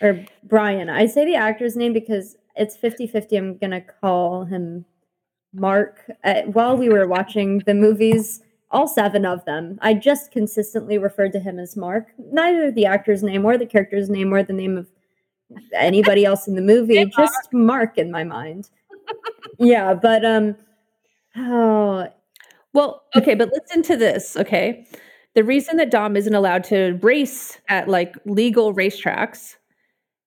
[0.01, 0.89] or Brian.
[0.89, 4.85] I say the actor's name because it's 50-50 I'm going to call him
[5.53, 9.79] Mark uh, while we were watching the movies, all seven of them.
[9.81, 12.07] I just consistently referred to him as Mark.
[12.31, 14.87] Neither the actor's name or the character's name or the name of
[15.73, 18.69] anybody else in the movie, Hey, just Mark in my mind.
[19.57, 20.55] yeah, but um
[21.35, 22.07] oh
[22.73, 24.85] Well, okay, but listen to this, okay?
[25.35, 29.55] The reason that Dom isn't allowed to race at like legal racetracks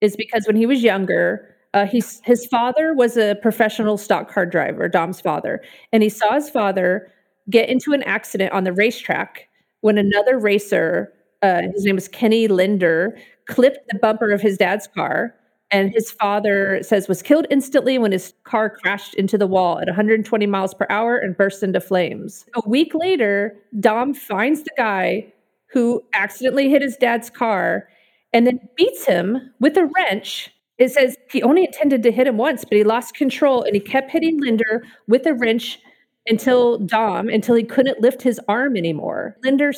[0.00, 4.46] is because when he was younger, uh, he's, his father was a professional stock car
[4.46, 7.10] driver, Dom's father, and he saw his father
[7.50, 9.48] get into an accident on the racetrack
[9.82, 14.86] when another racer, uh, his name was Kenny Linder, clipped the bumper of his dad's
[14.88, 15.34] car.
[15.72, 19.86] And his father says was killed instantly when his car crashed into the wall at
[19.86, 22.44] 120 miles per hour and burst into flames.
[22.54, 25.32] A week later, Dom finds the guy
[25.72, 27.88] who accidentally hit his dad's car
[28.34, 30.50] and then beats him with a wrench.
[30.78, 33.80] It says he only intended to hit him once, but he lost control and he
[33.80, 35.78] kept hitting Linder with a wrench
[36.26, 39.36] until Dom, until he couldn't lift his arm anymore.
[39.42, 39.72] Linder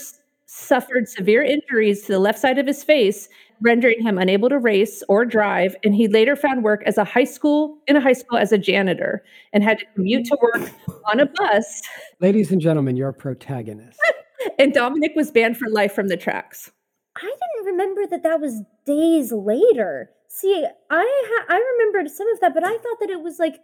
[0.46, 3.28] suffered severe injuries to the left side of his face,
[3.64, 5.74] rendering him unable to race or drive.
[5.82, 8.58] And he later found work as a high school in a high school as a
[8.58, 10.70] janitor and had to commute to work
[11.10, 11.80] on a bus.
[12.20, 14.00] Ladies and gentlemen, your protagonist.
[14.58, 16.70] And Dominic was banned for life from the tracks.
[17.16, 20.10] I didn't remember that that was days later.
[20.28, 23.60] See, I ha- I remembered some of that, but I thought that it was like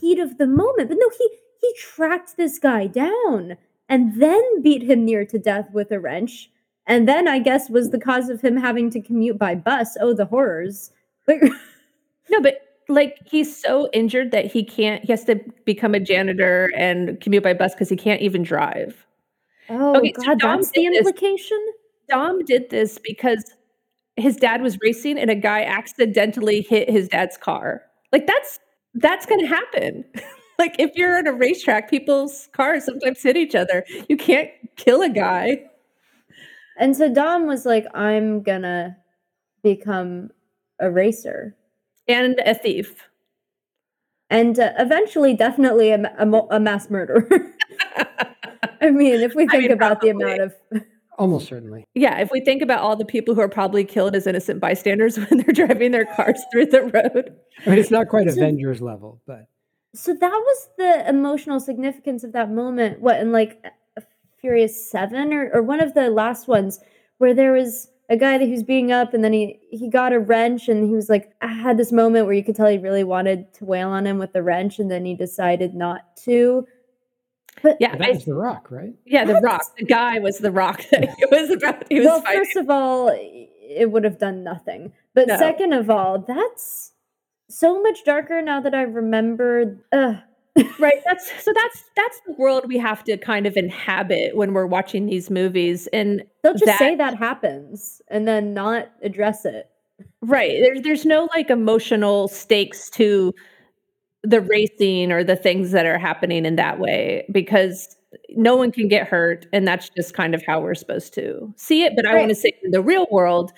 [0.00, 0.88] heat of the moment.
[0.88, 1.28] But no, he
[1.60, 6.50] he tracked this guy down and then beat him near to death with a wrench.
[6.86, 9.96] And then I guess was the cause of him having to commute by bus.
[10.00, 10.90] Oh, the horrors.
[11.28, 11.42] Like,
[12.30, 16.70] No, but like he's so injured that he can't, he has to become a janitor
[16.76, 19.06] and commute by bus because he can't even drive.
[19.68, 21.66] oh Okay, so god, Dom that's the did this- implication?
[22.08, 23.44] Dom did this because
[24.16, 27.82] his dad was racing and a guy accidentally hit his dad's car.
[28.12, 28.58] Like that's
[28.94, 30.04] that's gonna happen.
[30.58, 33.84] like if you're on a racetrack, people's cars sometimes hit each other.
[34.08, 35.64] You can't kill a guy.
[36.78, 38.96] And so Dom was like, I'm gonna
[39.62, 40.30] become
[40.80, 41.56] a racer.
[42.08, 43.08] And a thief.
[44.30, 47.26] and uh, eventually definitely a, a, a mass murderer
[48.80, 50.54] i mean if we I think mean, about the amount of
[51.18, 51.84] Almost certainly.
[51.94, 55.18] Yeah, if we think about all the people who are probably killed as innocent bystanders
[55.18, 57.36] when they're driving their cars through the road.
[57.66, 59.46] I mean, it's not quite So- Avengers level, but
[59.94, 63.62] so that was the emotional significance of that moment what and like
[64.42, 66.80] furious seven or, or one of the last ones
[67.18, 70.12] where there was a guy that he was beating up and then he he got
[70.12, 72.76] a wrench and he was like i had this moment where you could tell he
[72.76, 76.66] really wanted to wail on him with the wrench and then he decided not to
[77.62, 78.94] but Yeah, that I- was The Rock, right?
[79.06, 79.62] yeah, the rock.
[79.78, 81.84] The guy was the rock that it was about.
[81.88, 82.40] He was well, fighting.
[82.44, 84.92] first of all, it would have done nothing.
[85.14, 85.36] But No.
[85.36, 86.92] second of all, that's
[87.50, 89.78] so much darker now that I remember.
[89.92, 90.16] Ugh.
[90.78, 94.66] Right that's so that's that's the world we have to kind of inhabit when we're
[94.66, 99.70] watching these movies and They'll just That- say that happens and then not address it.
[100.20, 103.32] right there's there's no like emotional stakes to
[104.22, 107.96] the racing or the things that are happening in that way because
[108.30, 111.82] no one can get hurt and that's just kind of how we're supposed to see
[111.84, 113.52] it but i want to say in the real world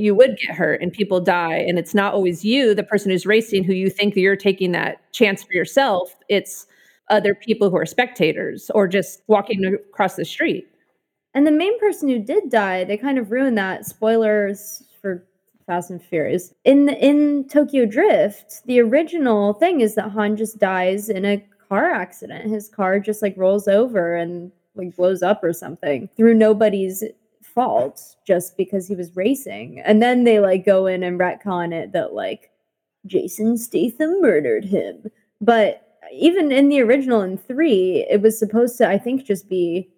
[0.00, 3.26] you would get hurt and people die and it's not always you the person who's
[3.26, 6.66] racing who you think that you're taking that chance for yourself it's
[7.10, 10.66] other people who are spectators or just walking across the street
[11.34, 13.86] And the main person who did die, they kind of ruined that.
[13.86, 15.24] Spoilers for
[15.66, 16.52] Fast and Furious.
[16.64, 21.90] In in Tokyo Drift, the original thing is that Han just dies in a car
[21.90, 22.50] accident.
[22.50, 27.04] His car just like rolls over and like blows up or something through nobody's
[27.54, 29.80] fault just because he was racing.
[29.84, 32.50] And then they like go in and retcon it that like
[33.06, 35.10] Jason Statham murdered him.
[35.40, 39.88] But even in the original in 3, it was supposed to I think just be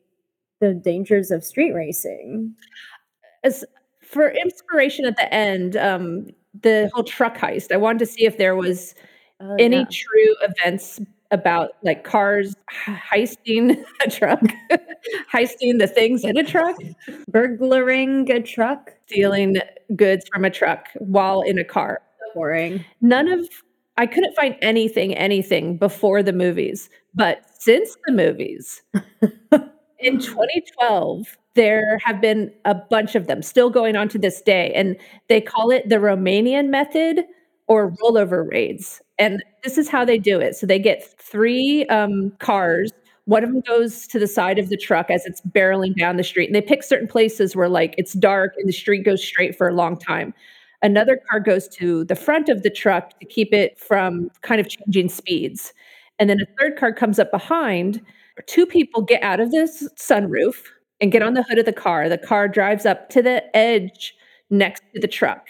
[0.61, 2.55] the dangers of street racing.
[3.45, 3.65] as
[4.01, 6.27] for inspiration at the end um
[6.63, 8.95] the whole truck heist i wanted to see if there was
[9.41, 9.85] Oh, any yeah.
[9.91, 11.01] true events
[11.33, 12.55] about like cars
[12.87, 14.41] heisting a truck
[15.33, 16.77] heisting the things in a truck
[17.29, 18.93] burglaring a truck.
[19.07, 19.57] stealing
[19.97, 22.01] goods from a truck while in a car
[22.35, 22.85] Boring.
[23.01, 23.47] none of
[23.97, 28.83] i couldn't find anything anything before the movies but since the movies
[29.99, 34.73] in 2012 there have been a bunch of them still going on to this day
[34.75, 34.97] and
[35.29, 37.25] they call it the romanian method
[37.67, 42.33] or rollover raids and this is how they do it so they get three um,
[42.39, 42.91] cars
[43.27, 46.25] one of them goes to the side of the truck as it's barreling down the
[46.25, 49.57] street and they pick certain places where like it's dark and the street goes straight
[49.57, 50.35] for a long time
[50.83, 54.69] another car goes to the front of the truck to keep it from kind of
[54.69, 55.73] changing speeds
[56.19, 58.01] and then a third car comes up behind.
[58.47, 60.55] Two people get out of this sunroof
[61.01, 62.09] and get on the hood of the car.
[62.09, 64.15] The car drives up to the edge
[64.49, 65.49] next to the truck.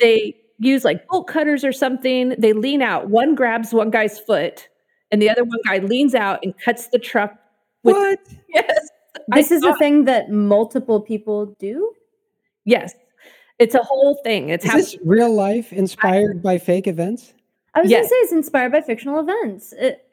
[0.00, 2.34] They use like bolt cutters or something.
[2.38, 3.10] They lean out.
[3.10, 4.68] One grabs one guy's foot,
[5.14, 7.36] and the other one guy leans out and cuts the truck.
[7.84, 8.18] With, What?
[8.48, 8.88] Yes.
[9.28, 11.92] This I is saw a thing that multiple people do.
[12.64, 12.94] Yes.
[13.60, 14.48] It's a whole thing.
[14.48, 17.32] It's Is how this real life inspired by fake events?
[17.74, 18.00] I was Yes.
[18.00, 19.72] gonna say it's inspired by fictional events.
[19.78, 20.04] It,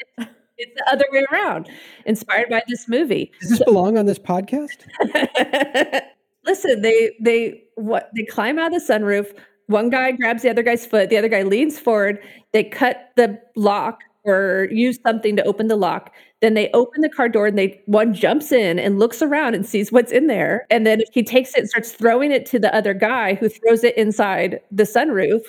[0.60, 1.68] it's the other way around.
[2.06, 3.32] Inspired by this movie.
[3.42, 4.86] Does this belong on this podcast?
[6.46, 9.36] Listen, they they what they climb out of the sunroof.
[9.68, 11.10] One guy grabs the other guy's foot.
[11.10, 12.20] The other guy leans forward.
[12.54, 16.14] They cut the lock or use something to open the lock.
[16.42, 19.66] Then they open the car door and they one jumps in and looks around and
[19.66, 20.66] sees what's in there.
[20.70, 23.84] And then he takes it and starts throwing it to the other guy who throws
[23.84, 25.42] it inside the sunroof.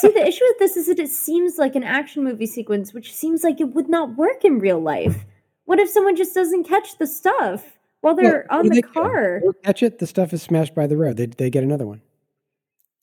[0.00, 3.14] see, the issue with this is that it seems like an action movie sequence, which
[3.14, 5.24] seems like it would not work in real life.
[5.66, 8.92] What if someone just doesn't catch the stuff while they're Well, on the can.
[8.92, 9.40] car?
[9.64, 9.98] Catch it.
[10.00, 11.16] The stuff is smashed by the road.
[11.16, 12.02] They, they get another one.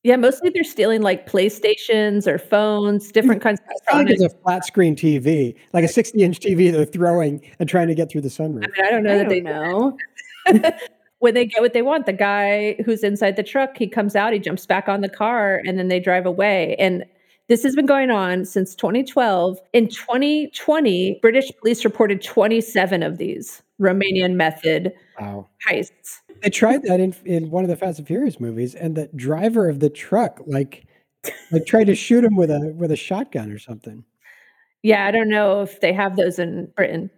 [0.04, 4.22] Yeah, mostly they're stealing like PlayStations or phones, different kinds of It's not like electronics.
[4.22, 7.96] it's a flat screen TV, like a 60 inch TV they're throwing and trying to
[7.96, 8.64] get through the sunroof.
[8.64, 9.98] I mean, I don't know I that don't they know.
[11.20, 14.32] when they get what they want, the guy who's inside the truck, he comes out,
[14.32, 16.76] he jumps back on the car, and then they drive away.
[16.80, 17.04] And
[17.50, 19.60] this has been going on since 2012.
[19.74, 25.48] In 2020, British police reported 27 of these Romanian method Wow.
[25.68, 26.20] heists.
[26.42, 29.68] They tried that in, in one of the Fast and Furious movies, and the driver
[29.68, 30.86] of the truck like
[31.52, 34.06] like tried to shoot him with a with a shotgun or something.
[34.82, 37.10] Yeah, I don't know if they have those in Britain.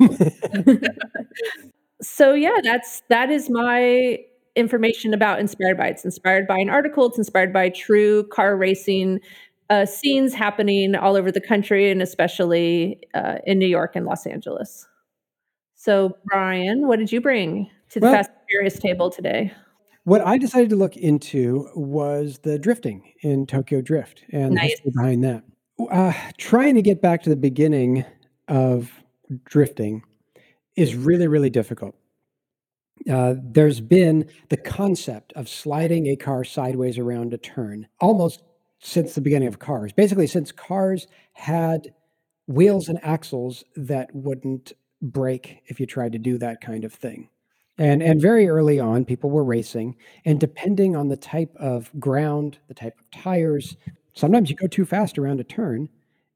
[2.02, 4.18] so yeah, that's that is my
[4.54, 5.88] information about inspired by.
[5.88, 7.06] It's inspired by an article.
[7.06, 9.18] It's inspired by true car racing
[9.72, 14.26] uh, scenes happening all over the country, and especially uh, in New York and Los
[14.26, 14.86] Angeles.
[15.74, 19.50] So, Brian, what did you bring to the Well- Fast and Furious table today?
[20.04, 24.80] What I decided to look into was the drifting in Tokyo Drift and the Nice.
[24.80, 25.44] behind that.
[25.90, 28.04] Uh, trying to get back to the beginning
[28.48, 28.90] of
[29.44, 30.02] drifting
[30.76, 31.94] is really, really difficult.
[33.08, 38.42] Uh, there's been the concept of sliding a car sideways around a turn almost
[38.82, 39.92] since the beginning of cars.
[39.92, 41.94] Basically, since cars had
[42.46, 47.28] wheels and axles that wouldn't break if you tried to do that kind of thing.
[47.78, 52.58] And and very early on, people were racing, and depending on the type of ground,
[52.68, 53.76] the type of tires,
[54.12, 55.88] sometimes you go too fast around a turn,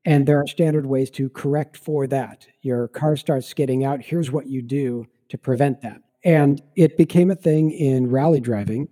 [0.06, 2.46] and there are standard ways to correct for that.
[2.62, 4.00] Your car starts skidding out.
[4.00, 6.00] Here's what you do to prevent that.
[6.24, 8.88] And it became a thing in rally driving,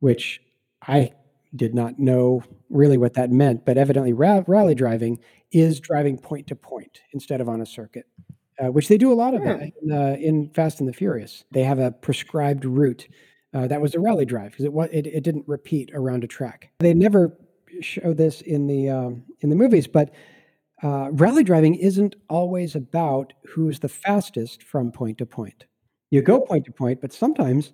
[0.00, 0.40] which
[0.82, 1.12] I
[1.54, 5.18] did not know really what that meant, but evidently ra- rally driving
[5.50, 8.06] is driving point to point instead of on a circuit
[8.58, 11.44] uh, which they do a lot of that in, uh, in Fast and the Furious.
[11.52, 13.08] They have a prescribed route
[13.54, 16.70] uh, that was a rally drive because it, it it didn't repeat around a track.
[16.80, 17.36] They never
[17.80, 20.12] show this in the um, in the movies, but
[20.82, 25.64] uh, rally driving isn't always about who's the fastest from point to point.
[26.10, 27.72] You go point to point, but sometimes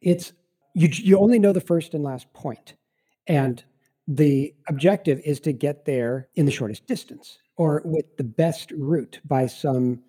[0.00, 0.32] it's
[0.74, 2.74] you you only know the first and last point,
[3.26, 3.62] and
[4.08, 9.20] the objective is to get there in the shortest distance or with the best route
[9.24, 10.02] by some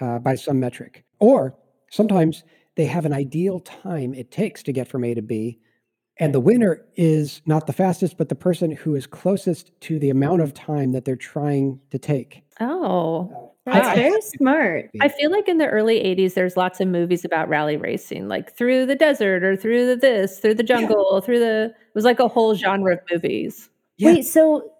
[0.00, 1.04] uh, by some metric.
[1.18, 1.54] Or
[1.90, 2.44] sometimes
[2.76, 5.58] they have an ideal time it takes to get from A to B,
[6.18, 10.10] and the winner is not the fastest, but the person who is closest to the
[10.10, 12.42] amount of time that they're trying to take.
[12.60, 14.90] Oh, That's I- very smart.
[15.00, 18.56] I feel like in the early 80s, there's lots of movies about rally racing, like
[18.56, 22.20] through the desert or through the this, through the jungle, through the, it was like
[22.20, 23.68] a whole genre of movies.
[23.96, 24.12] Yeah.
[24.14, 24.70] Wait, so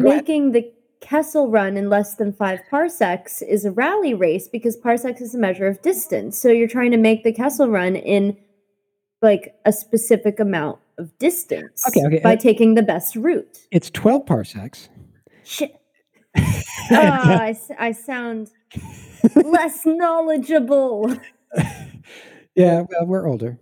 [0.00, 0.22] Go ahead.
[0.22, 5.20] making the Kessel run in less than five parsecs is a rally race because parsecs
[5.20, 6.36] is a measure of distance.
[6.38, 8.36] So you're trying to make the Kessel run in
[9.22, 13.58] like a specific amount of distance Okay, okay, by uh, taking the best route.
[13.70, 14.88] It's 12 parsecs.
[15.44, 15.77] Shit.
[16.90, 18.50] Ah, I sound
[19.34, 21.14] less knowledgeable.
[22.54, 23.58] Yeah, well, we're older.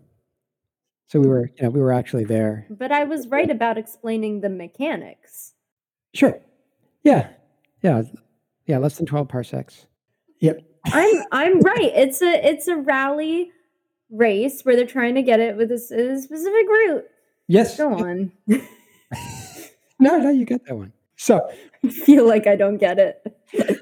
[1.09, 2.67] So we were, you know, we were actually there.
[2.71, 5.53] But I was right about explaining the mechanics.
[6.15, 6.41] Sure.
[7.05, 7.29] Yeah.
[7.83, 8.03] Yeah.
[8.67, 9.87] Yeah, less than 12 parsecs.
[10.41, 10.63] Yep.
[10.87, 11.93] I'm I'm right.
[11.95, 13.51] It's a it's a rally
[14.11, 17.05] race where they're trying to get it with a specific route.
[17.49, 17.77] Yes.
[17.77, 18.33] Go on.
[19.99, 20.93] No, no, you get that one.
[21.17, 21.49] So
[21.85, 23.81] I feel like I don't get it.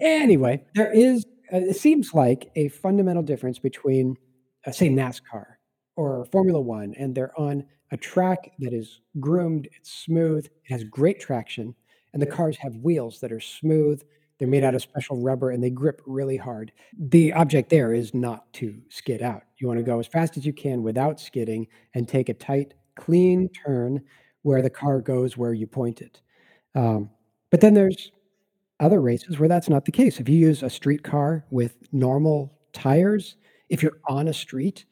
[0.00, 4.16] Anyway, there is, uh, it seems like a fundamental difference between,
[4.66, 5.44] uh, say, NASCAR
[5.94, 10.84] or Formula One, and they're on a track that is groomed, it's smooth, it has
[10.84, 11.74] great traction,
[12.12, 14.02] and the cars have wheels that are smooth.
[14.38, 16.72] They're made out of special rubber and they grip really hard.
[16.98, 19.42] The object there is not to skid out.
[19.58, 22.72] You want to go as fast as you can without skidding and take a tight,
[22.96, 24.00] clean turn
[24.42, 26.22] where the car goes where you point it.
[26.74, 27.10] Um,
[27.50, 28.10] but then there's
[28.78, 30.20] other races where that's not the case.
[30.20, 33.36] If you use a street car with normal tires,
[33.68, 34.84] if you're on a street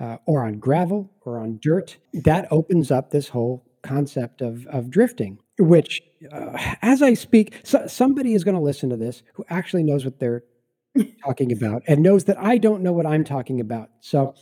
[0.00, 4.90] uh, or on gravel or on dirt, that opens up this whole concept of, of
[4.90, 6.02] drifting, which,
[6.32, 10.04] uh, as I speak, so, somebody is going to listen to this who actually knows
[10.04, 10.44] what they're
[11.24, 13.90] talking about and knows that I don't know what I'm talking about.
[14.00, 14.34] So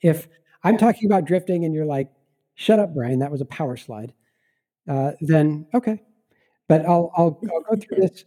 [0.00, 0.28] if
[0.64, 2.10] I'm talking about drifting and you're like,
[2.54, 4.12] shut up, Brian, that was a power slide,
[4.88, 6.02] uh, then okay.
[6.72, 8.24] But I'll, I'll, I'll go through this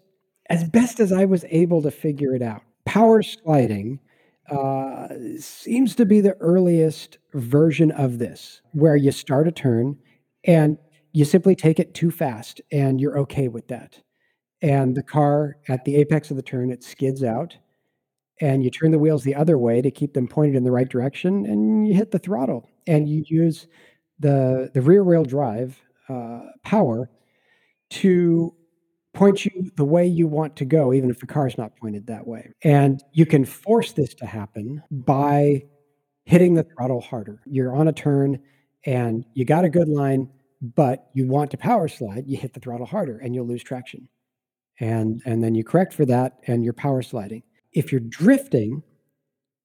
[0.52, 2.62] as best as I was able to figure it out.
[2.86, 4.00] Power sliding
[4.52, 5.08] uh,
[5.40, 9.98] seems to be the earliest version of this, where you start a turn
[10.44, 10.78] and
[11.12, 14.00] you simply take it too fast and you're okay with that.
[14.62, 17.58] And the car at the apex of the turn, it skids out
[18.40, 20.88] and you turn the wheels the other way to keep them pointed in the right
[20.88, 23.66] direction and you hit the throttle and you use
[24.20, 27.10] the, the rear wheel drive uh, power
[27.92, 28.54] to
[29.14, 32.06] point you the way you want to go, even if the car is not pointed
[32.08, 32.52] that way.
[32.64, 35.64] And you can force this to happen by
[36.26, 37.42] hitting the throttle harder.
[37.46, 38.40] You're on a turn
[38.86, 40.30] and you got a good line,
[40.62, 44.08] but you want to power slide, you hit the throttle harder and you'll lose traction.
[44.80, 47.44] And and then you correct for that and you're power sliding.
[47.72, 48.84] If you're drifting,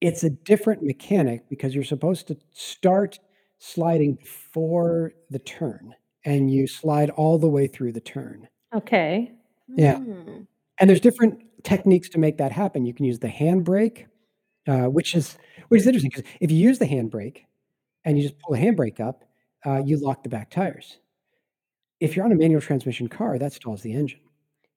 [0.01, 3.18] it's a different mechanic because you're supposed to start
[3.59, 5.95] sliding before the turn
[6.25, 8.49] and you slide all the way through the turn.
[8.75, 9.33] Okay.
[9.68, 9.97] Yeah.
[9.97, 10.47] Mm.
[10.79, 12.85] And there's different techniques to make that happen.
[12.85, 14.07] You can use the handbrake,
[14.66, 15.37] uh, which is
[15.68, 17.45] which is interesting because if you use the handbrake
[18.05, 19.25] and you just pull the handbrake up,
[19.66, 20.99] uh, you lock the back tires.
[22.01, 24.21] If you're on a manual transmission car, that stalls the engine.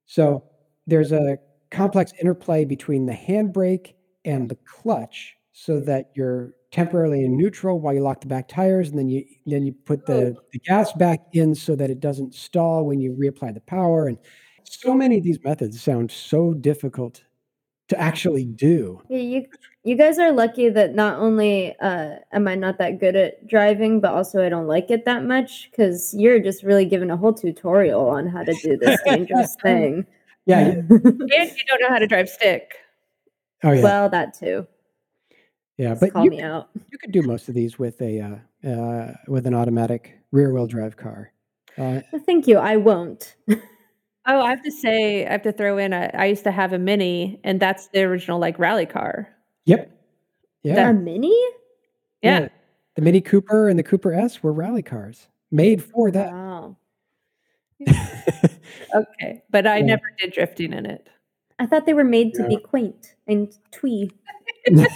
[0.06, 0.44] So
[0.86, 1.38] there's a
[1.72, 3.94] complex interplay between the handbrake
[4.26, 8.89] and the clutch so that you're temporarily in neutral while you lock the back tires
[8.89, 12.34] and then you then you put the, the gas back in so that it doesn't
[12.34, 14.17] stall when you reapply the power and
[14.63, 17.24] so many of these methods sound so difficult
[17.89, 18.99] to actually do.
[19.07, 19.45] Yeah, you
[19.84, 23.99] you guys are lucky that not only uh, am I not that good at driving,
[23.99, 27.34] but also I don't like it that much because you're just really giving a whole
[27.34, 30.07] tutorial on how to do this dangerous thing.
[30.45, 30.82] Yeah.
[30.89, 32.74] And you don't know how to drive stick.
[33.63, 33.84] Oh yeah.
[33.84, 34.65] Well, that too.
[35.78, 36.69] Yeah, but call you me could, out.
[36.91, 40.67] you could do most of these with a uh, uh, with an automatic rear wheel
[40.67, 41.32] drive car.
[41.78, 42.57] Uh, Well, thank you.
[42.57, 43.36] I won't.
[44.26, 45.91] Oh, I have to say, I have to throw in.
[45.93, 49.28] I used to have a mini, and that's the original like rally car.
[49.65, 49.89] yep.
[50.63, 50.89] Yeah.
[50.89, 51.36] A mini?
[52.21, 52.47] Yeah.
[52.95, 56.32] The Mini Cooper and the Cooper S were rally cars made for that.
[56.32, 56.78] Wow.
[58.95, 59.86] Okay, but I Yeah.
[59.86, 61.07] never did drifting in it.
[61.59, 62.47] I thought they were made to Yeah.
[62.49, 64.09] be quaint and twee.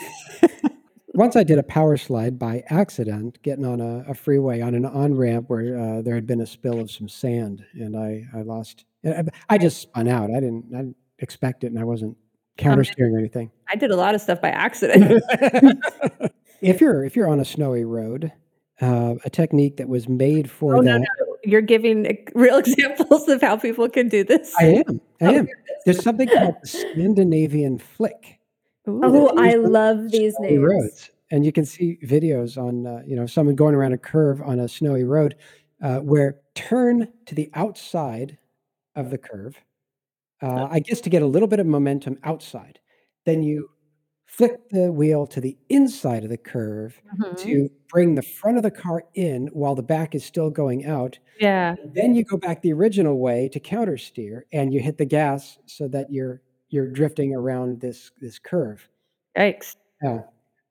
[1.13, 4.86] Once I did a power slide by accident, getting on a, a freeway on an
[4.86, 8.43] on ramp where uh, there had been a spill of some sand, and I I
[8.43, 8.86] lost.
[9.03, 10.30] I I just spun out.
[10.30, 12.15] I didn't I didn't expect it, and I wasn't
[12.57, 13.49] counter steering or anything.
[13.68, 15.24] I did a lot of stuff by accident.
[16.61, 18.32] if you're if you're on a snowy road,
[18.82, 20.86] uh, a technique that was made for oh that.
[20.86, 24.53] no, no, you're giving real examples of how people can do this.
[24.59, 25.01] I am.
[25.22, 25.47] I Oh, am.
[25.86, 28.37] There's something called the Scandinavian flick.
[29.02, 30.60] Oh, These I love these names.
[30.64, 34.42] roads, and you can see videos on uh, you know someone going around a curve
[34.42, 35.36] on a snowy road,
[35.82, 38.38] uh, where turn to the outside
[38.96, 39.58] of the curve.
[40.42, 42.80] Uh, I guess to get a little bit of momentum outside,
[43.26, 43.70] then you
[44.28, 47.38] flick the wheel to the inside of the curve Mhm.
[47.38, 51.20] to bring the front of the car in while the back is still going out.
[51.40, 51.76] Yeah.
[51.84, 55.58] Then you go back the original way to counter steer, and you hit the gas
[55.66, 58.88] so that you're you're drifting around this this curve.
[59.38, 59.76] Yikes.
[60.03, 60.22] Yeah.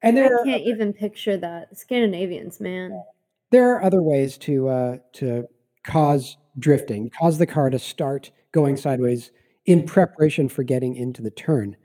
[0.02, 1.76] And I there are, can't even picture that.
[1.76, 3.02] Scandinavians, man.
[3.50, 5.46] there are other ways to uh, to
[5.84, 9.30] cause drifting, cause the car to start going sideways
[9.66, 11.76] in preparation for getting into the turn.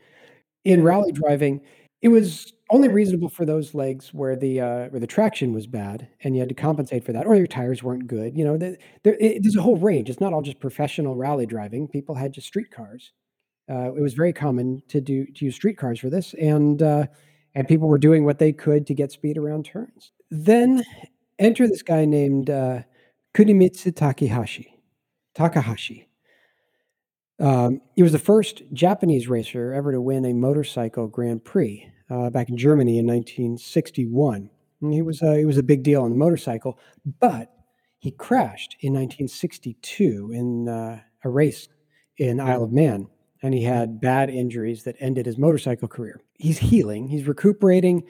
[0.63, 1.61] In rally driving,
[2.01, 6.07] it was only reasonable for those legs where the uh, where the traction was bad,
[6.23, 8.37] and you had to compensate for that, or your tires weren't good.
[8.37, 10.09] You know, the, there, it, there's a whole range.
[10.09, 11.87] It's not all just professional rally driving.
[11.87, 13.11] People had just street cars.
[13.71, 17.05] Uh, it was very common to do to use streetcars for this, and uh,
[17.55, 20.11] and people were doing what they could to get speed around turns.
[20.29, 20.83] Then
[21.39, 22.81] enter this guy named uh,
[23.33, 24.77] Kunimitsu Takahashi.
[25.33, 26.09] Takahashi.
[27.39, 32.29] Um, he was the first Japanese racer ever to win a motorcycle Grand Prix uh,
[32.29, 34.49] back in Germany in 1961.
[34.81, 36.77] And he was uh, he was a big deal on the motorcycle,
[37.19, 37.51] but
[37.99, 41.67] he crashed in 1962 in uh, a race
[42.17, 43.07] in Isle of Man,
[43.41, 46.21] and he had bad injuries that ended his motorcycle career.
[46.37, 48.03] He's healing, he's recuperating,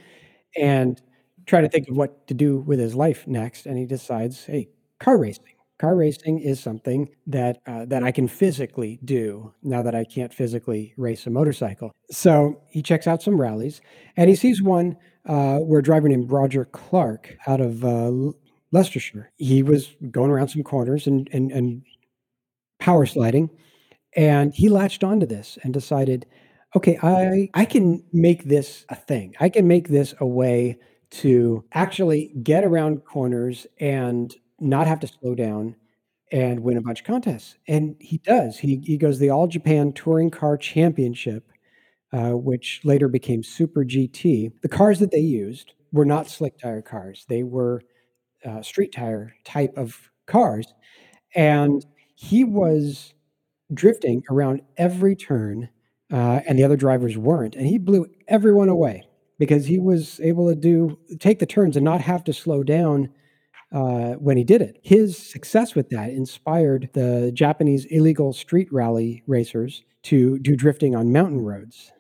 [0.58, 1.02] and
[1.46, 3.66] trying to think of what to do with his life next.
[3.66, 4.70] And he decides, hey,
[5.00, 5.46] car racing.
[5.80, 10.32] Car racing is something that uh, that I can physically do now that I can't
[10.32, 11.92] physically race a motorcycle.
[12.12, 13.82] So he checks out some rallies,
[14.16, 18.12] and he sees one uh, where a driver named Roger Clark out of uh,
[18.72, 19.32] Leicestershire.
[19.38, 21.82] He was going around some corners and and, and
[22.80, 23.50] power sliding,
[24.16, 26.26] and he latched onto this and decided,
[26.76, 29.36] okay, I I can make this a thing.
[29.40, 30.78] I can make this a way
[31.12, 35.76] to actually get around corners and not have to slow down
[36.32, 37.56] and win a bunch of contests.
[37.68, 38.60] And he does.
[38.60, 41.50] He he goes the All Japan Touring Car Championship,
[42.14, 44.52] uh, which later became Super GT.
[44.62, 47.26] The cars that they used were not slick tire cars.
[47.28, 47.82] They were
[48.46, 50.74] uh, street tire type of cars,
[51.36, 51.86] and
[52.16, 53.14] he was
[53.74, 55.70] drifting around every turn,
[56.12, 59.08] uh, and the other drivers weren't, and he blew everyone away
[59.40, 63.10] because he was able to do take the turns and not have to slow down
[63.72, 64.78] uh, when he did it.
[64.84, 71.12] His success with that inspired the Japanese illegal street rally racers to do drifting on
[71.12, 71.92] mountain roads.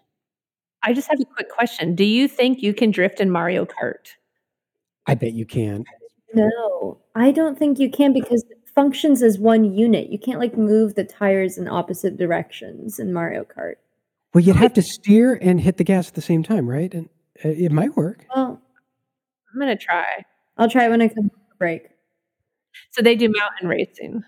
[0.84, 1.96] I just have a quick question.
[1.96, 4.16] Do you think you can drift in Mario Kart?
[5.08, 5.86] I bet you can.
[6.34, 10.10] No, I don't think you can because it functions as one unit.
[10.10, 13.76] You can't like move the tires in opposite directions in Mario Kart.
[14.34, 16.94] Well, you'd have to steer and hit the gas at the same time, right?
[16.94, 17.10] And
[17.44, 18.26] uh, it might work.
[18.34, 18.62] Well,
[19.54, 20.24] I'm gonna try.
[20.58, 21.90] I'll try it when I come to break.
[22.92, 24.24] So they do mountain racing.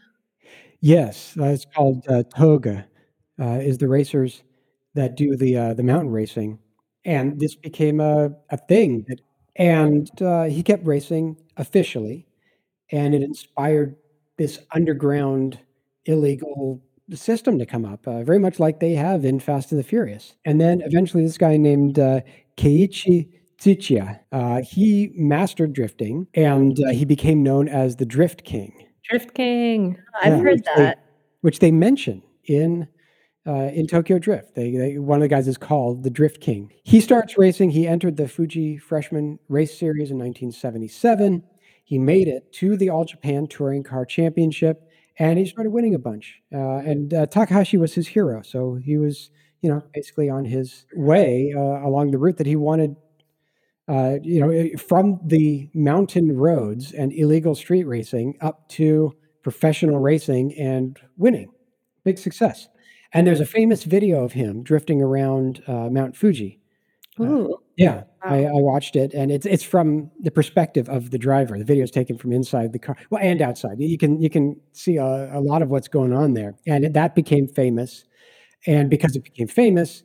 [0.82, 2.86] Yes, uh, it's called uh, touge.
[3.40, 4.44] Uh, is the racers
[4.94, 6.60] that do the uh, the mountain racing,
[7.04, 9.06] and this became a a thing.
[9.08, 9.22] That,
[9.56, 12.28] and uh, he kept racing officially,
[12.92, 13.96] and it inspired
[14.44, 15.58] this underground
[16.06, 16.82] illegal
[17.14, 20.36] system to come up, uh, very much like they have in Fast and the Furious.
[20.44, 22.20] And then eventually, this guy named uh,
[22.58, 28.74] Keiichi Tsuchiya, uh, he mastered drifting, and uh, he became known as the Drift King,
[29.10, 29.98] Drift King.
[30.22, 31.06] I've Yeah, heard which they- that.
[31.40, 32.88] which they mention in
[33.48, 34.56] uh, in Tokyo Drift.
[34.56, 36.70] They, they one of the guys is called the Drift King.
[36.84, 37.70] He starts racing.
[37.72, 41.44] He entered the Fuji Freshman Race Series in 1977.
[41.84, 44.82] He made it to the All Japan Touring Car Championship,
[45.20, 46.42] and he started winning a bunch.
[46.54, 49.30] Uh, and uh, Takahashi was his hero, so he was,
[49.62, 52.96] you know, basically on his way uh, along the route that he wanted.
[53.88, 59.14] Uh, you know, eh, from the mountain roads and illegal street racing up to
[59.44, 61.52] professional racing and winning.
[62.06, 62.70] Big success.
[63.12, 66.60] And there's a famous video of him drifting around uh, Mount Fuji.
[67.20, 67.63] Uh, Ooh.
[67.78, 68.48] Yeah, I, Wow.
[68.58, 71.58] I watched it, and it's it's from the perspective of the driver.
[71.58, 73.80] The video is taken from inside the car, well, and outside.
[73.80, 77.16] You can you can see a, a lot of what's going on there, and that
[77.16, 78.06] became famous.
[78.68, 80.04] And because it became famous,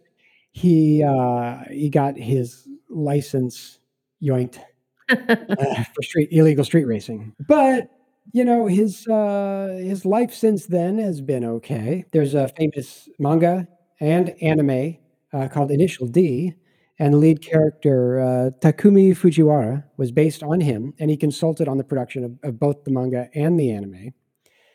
[0.52, 3.78] he uh, he got his license
[4.22, 4.58] yoinked
[5.10, 7.34] uh, for street illegal street racing.
[7.48, 7.90] But
[8.32, 12.04] you know his uh, his life since then has been okay.
[12.12, 13.68] There's a famous manga
[14.00, 14.96] and anime
[15.32, 16.54] uh, called Initial D,
[16.98, 21.78] and the lead character uh, Takumi Fujiwara was based on him, and he consulted on
[21.78, 24.12] the production of, of both the manga and the anime.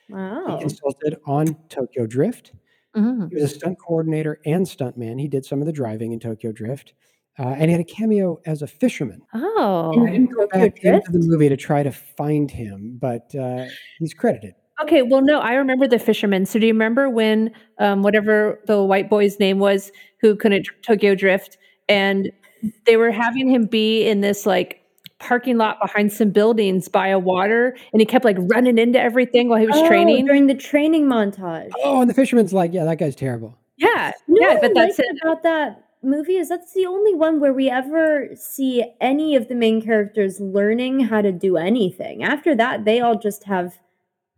[0.10, 0.56] Wow.
[0.58, 2.54] He consulted on Tokyo Drift.
[2.96, 3.30] Mhm.
[3.30, 5.20] He was a stunt coordinator and stuntman.
[5.20, 6.94] He did some of the driving in Tokyo Drift,
[7.40, 9.22] uh, and he had a cameo as a fisherman.
[9.34, 9.92] Oh.
[9.94, 13.34] and I didn't go Tokyo back into the movie to try to find him, but
[13.36, 13.66] uh,
[14.00, 14.54] he's credited.
[14.82, 16.46] Okay, well, no, I remember the fisherman.
[16.46, 21.16] So do you remember when um, whatever the white boy's name was who couldn't Tokyo
[21.16, 21.58] drift,
[21.90, 22.32] and
[22.86, 24.80] they were having him be in this like
[25.20, 29.48] parking lot behind some buildings by a water, and he kept like running into everything
[29.50, 30.26] while he was Oh, training.
[30.26, 31.72] during the training montage.
[31.84, 33.58] Oh, and the fisherman's like, yeah, that guy's terrible.
[33.78, 35.06] Yeah, You know yeah, but that's it.
[35.24, 39.56] about that movie is that's the only one where we ever see any of the
[39.56, 42.24] main characters learning how to do anything.
[42.24, 43.80] After that, they all just have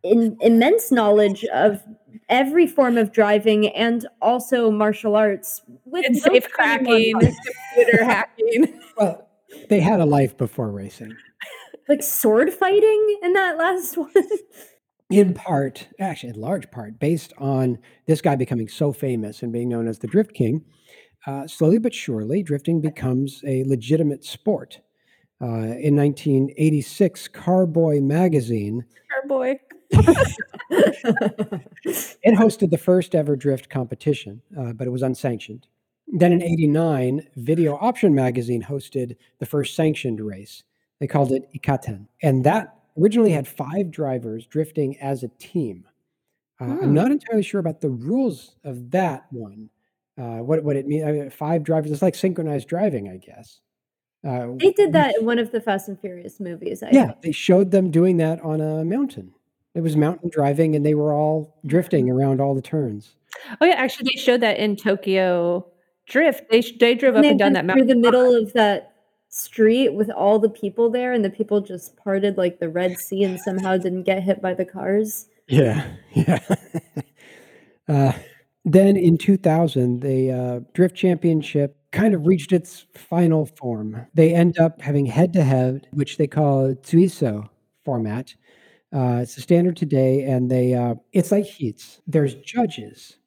[0.04, 1.82] in, immense knowledge of
[2.30, 7.14] every form of driving and also martial arts with And safe cracking,
[7.76, 8.80] computer hacking.
[8.98, 9.28] Well,
[9.70, 11.16] they had a life before racing.
[11.88, 14.12] like sword fighting in that last one.
[15.10, 19.70] in part, actually, in large part, based on this guy becoming so famous and being
[19.70, 20.64] known as the Drift King.
[21.28, 24.80] Uh, slowly but surely, drifting becomes a legitimate sport.
[25.42, 29.60] Uh, in 1986, Carboy magazine Our boy.
[30.70, 35.68] It hosted the first ever drift competition, uh, but it was unsanctioned.
[36.08, 40.64] Then in 89, Video Option magazine hosted the first sanctioned race.
[41.00, 42.08] They called it Ikaten.
[42.22, 45.86] And that originally had five drivers drifting as a team.
[46.62, 46.94] Uh, I'm Hmm.
[46.94, 49.70] not entirely sure about the rules of that one.
[50.18, 51.04] Uh, what what it means?
[51.04, 51.92] I mean, five drivers.
[51.92, 53.60] It's like synchronized driving, I guess.
[54.24, 57.22] Uh, They did that in one of the Fast and Furious movies, I yeah, think.
[57.22, 59.34] they showed them doing that on a mountain.
[59.76, 63.16] It was mountain driving, and they were all drifting around all the turns.
[63.62, 65.68] Oh, yeah, actually, they showed that in Tokyo
[66.08, 66.50] Drift.
[66.50, 68.02] They they drove up And they and down went that through mountain.
[68.02, 68.94] the middle of that
[69.30, 73.24] street with all the people there, and the people just parted like the Red Sea
[73.24, 75.28] and somehow didn't get hit by the cars.
[75.48, 76.40] Yeah, yeah.
[77.90, 78.14] uh,
[78.64, 84.06] then in 2000, the uh, Drift Championship kind of reached its final form.
[84.14, 87.48] They end up having head to head, which they call a Tsuiso
[87.84, 88.34] format.
[88.96, 92.00] Uh, it's the standard today, and they uh, it's like heats.
[92.08, 93.18] There's judges,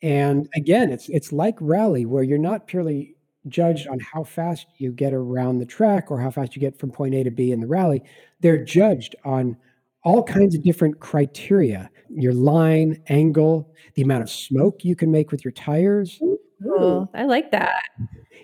[0.00, 3.14] and again, it's it's like rally where you're not purely
[3.48, 6.90] judged on how fast you get around the track or how fast you get from
[6.90, 8.02] point A to B in the rally.
[8.40, 9.56] They're judged on
[10.04, 15.30] all kinds of different criteria your line, angle, the amount of smoke you can make
[15.30, 16.20] with your tires,
[16.66, 17.82] Oh, I like that.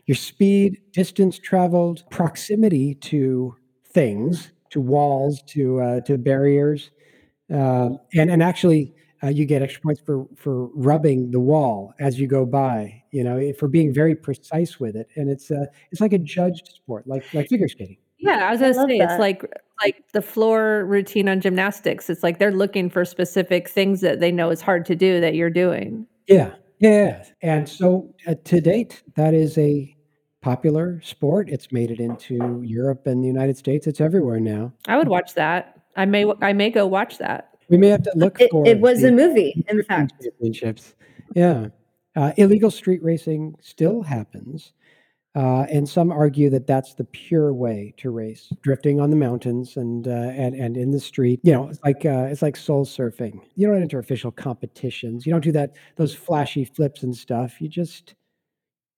[0.06, 3.54] your speed, distance traveled, proximity to
[3.84, 6.90] things, to walls, to uh, to barriers,
[7.52, 12.18] uh, and and actually uh, you get extra points for for rubbing the wall as
[12.18, 13.02] you go by.
[13.10, 16.18] You know, eh, for being very precise with it, and it's uh, it's like a
[16.18, 17.98] judged sport, like like figure skating.
[18.18, 19.12] Yeah, I was gonna love say that.
[19.12, 19.44] it's like
[19.80, 22.10] like the floor routine on gymnastics.
[22.10, 25.34] It's like they're looking for specific things that they know is hard to do that
[25.34, 26.06] you're doing.
[26.26, 27.24] Yeah, yeah.
[27.42, 29.94] And so uh, to date, that is a
[30.48, 31.50] popular sport.
[31.50, 33.86] It's made it into Europe and the United States.
[33.86, 34.72] It's everywhere now.
[34.86, 35.82] I would watch that.
[35.94, 37.50] I may w- I may go watch that.
[37.68, 40.14] We may have to look It, for it was the a movie, in fact.
[40.22, 40.94] championships.
[41.34, 41.68] Yeah.
[42.16, 44.72] Uh, illegal street racing still happens.
[45.34, 49.76] Uh, and some argue that that's the pure way to race, drifting on the mountains
[49.76, 51.40] and uh, and and in the street.
[51.42, 53.38] You know, it's like uh, it's like soul surfing.
[53.54, 55.26] You don't enter official competitions.
[55.26, 57.60] You don't do that those flashy flips and stuff.
[57.60, 58.14] You just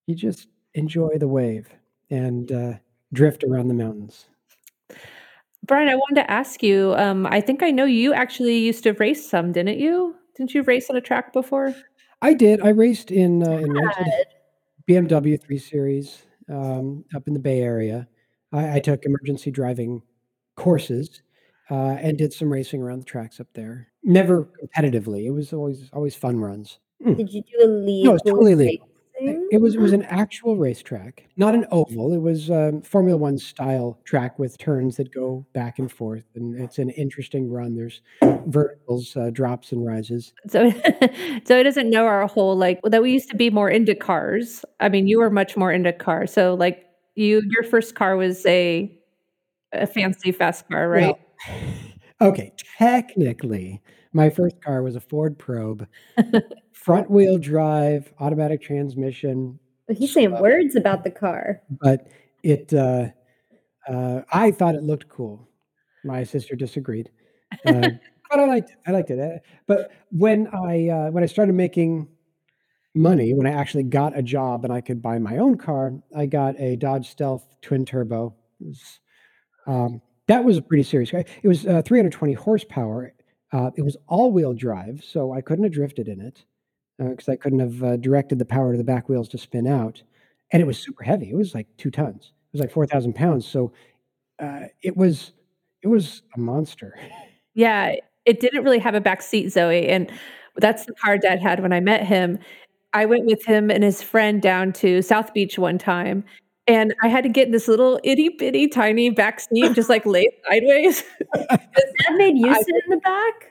[0.07, 1.69] you just enjoy the wave
[2.11, 2.73] and uh,
[3.13, 4.27] drift around the mountains.
[5.65, 6.95] Brian, I wanted to ask you.
[6.97, 10.17] Um, I think I know you actually used to race some, didn't you?
[10.37, 11.75] Didn't you race on a track before?
[12.23, 12.61] I did.
[12.63, 14.07] I raced in uh, in rented
[14.89, 18.09] BMW 3 Series um, up in the Bay Area.
[18.53, 20.03] I, I took emergency driving
[20.57, 21.23] courses
[21.71, 23.89] uh, and did some racing around the tracks up there.
[24.03, 25.27] Never competitively.
[25.27, 26.79] It was always always fun runs.
[27.05, 28.90] Did you do illegal it's totally legal.
[29.21, 29.49] Racing?
[29.51, 32.13] It was it was an actual racetrack, not an oval.
[32.13, 36.59] It was um, Formula One style track with turns that go back and forth, and
[36.59, 37.77] it's an interesting run.
[37.77, 38.01] There's
[38.47, 40.33] verticals, uh, drops, and rises.
[40.49, 40.71] So,
[41.45, 43.03] so he doesn't know our whole like that.
[43.03, 44.65] We used to be more into cars.
[44.81, 46.33] I mean, you were much more into cars.
[46.33, 48.97] So, like you, your first car was a
[49.73, 51.03] a fancy fast car, right?
[51.03, 51.19] Well,
[52.31, 53.81] okay, technically,
[54.13, 55.87] my first car was a Ford Probe,
[56.85, 59.59] front wheel drive, automatic transmission,
[59.89, 61.61] he's saying Uh, words about the car.
[61.81, 62.09] but
[62.43, 63.09] it uh,
[63.89, 65.49] uh, I thought it looked cool.
[66.05, 67.11] My sister disagreed,
[67.67, 67.91] uh,
[68.31, 68.77] but I liked it.
[68.87, 69.43] I liked it.
[69.67, 72.09] But when I uh, when I started making
[72.95, 76.27] money, when I actually got a job and I could buy my own car, I
[76.27, 78.35] got a Dodge Stealth twin turbo.
[78.61, 79.01] Was,
[79.67, 81.25] um, that was a pretty serious car.
[81.43, 83.13] It was uh, 320 horsepower.
[83.53, 86.45] Uh, it was all wheel drive, so I couldn't have drifted in it
[87.09, 90.03] because I couldn't have uh, directed the power to the back wheels to spin out.
[90.53, 91.31] And it was super heavy.
[91.31, 92.33] It was like two tons.
[92.53, 93.47] It was like 4,000 pounds.
[93.47, 93.73] So
[94.41, 95.33] uh, it was
[95.83, 96.99] it was a monster.
[97.55, 97.95] Yeah,
[98.27, 100.11] it didn't really have a back seat, Zoe, and
[100.57, 102.39] that's the car Dad had when I met him.
[102.93, 106.25] I went with him and his friend down to South Beach one time,
[106.67, 110.05] and I had to get in this little itty bitty tiny back seat, just like
[110.05, 111.03] lay sideways.
[111.35, 113.50] Dad made you I- sit in the back?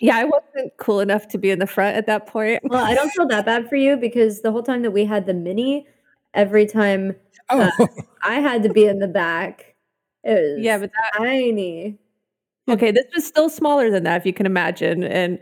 [0.00, 2.60] Yeah, I wasn't cool enough to be in the front at that point.
[2.64, 5.26] Well, I don't feel that bad for you because the whole time that we had
[5.26, 5.86] the mini,
[6.34, 7.16] every time
[7.50, 7.70] Oh,
[8.22, 9.74] I had to be in the back,
[10.24, 11.98] it was Yeah, but that tiny.
[12.70, 15.38] okay, this was still smaller than that, if you can imagine, and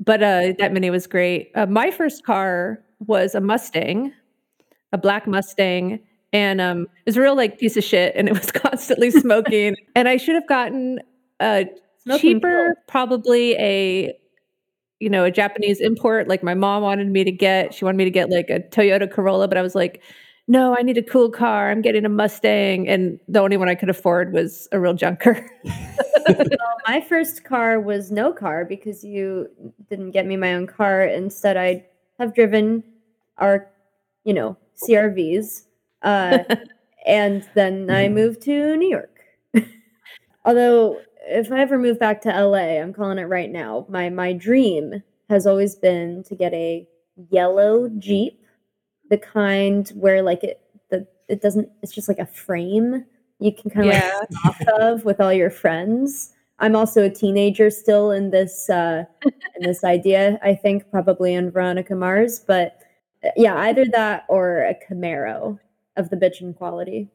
[0.00, 1.50] but uh, that mini was great.
[1.54, 4.12] Uh, my first car was a Mustang,
[4.92, 6.00] a black Mustang,
[6.32, 9.76] and um, it was a real like piece of shit, and it was constantly smoking.
[9.94, 10.98] and I should have gotten
[11.40, 11.66] a
[12.18, 14.14] cheaper, probably a
[15.00, 16.28] you know a Japanese import.
[16.28, 19.10] Like my mom wanted me to get, she wanted me to get like a Toyota
[19.10, 20.02] Corolla, but I was like.
[20.48, 21.70] No, I need a cool car.
[21.70, 25.48] I'm getting a Mustang, and the only one I could afford was a real junker.
[26.28, 29.48] Well, my first car was no car because you
[29.88, 31.02] didn't get me my own car.
[31.02, 31.84] Instead, I
[32.18, 32.84] have driven
[33.38, 33.68] our,
[34.24, 35.62] you know, CRVs.
[36.02, 36.38] Uh,
[37.06, 39.20] and then I moved to New York.
[40.44, 43.86] Although if I ever move back to LA, I'm calling it right now.
[43.88, 46.86] My my dream has always been to get a
[47.30, 48.40] yellow Jeep,
[49.10, 50.60] the kind where like it
[50.90, 53.04] the it doesn't it's just like a frame
[53.38, 54.20] you can kind of Yeah.
[54.20, 56.32] like off of with all your friends.
[56.58, 61.50] I'm also a teenager still in this uh in this idea, I think probably in
[61.50, 62.78] Veronica Mars, but
[63.36, 65.58] yeah, either that or a Camaro
[65.96, 67.08] of the bitchin' quality.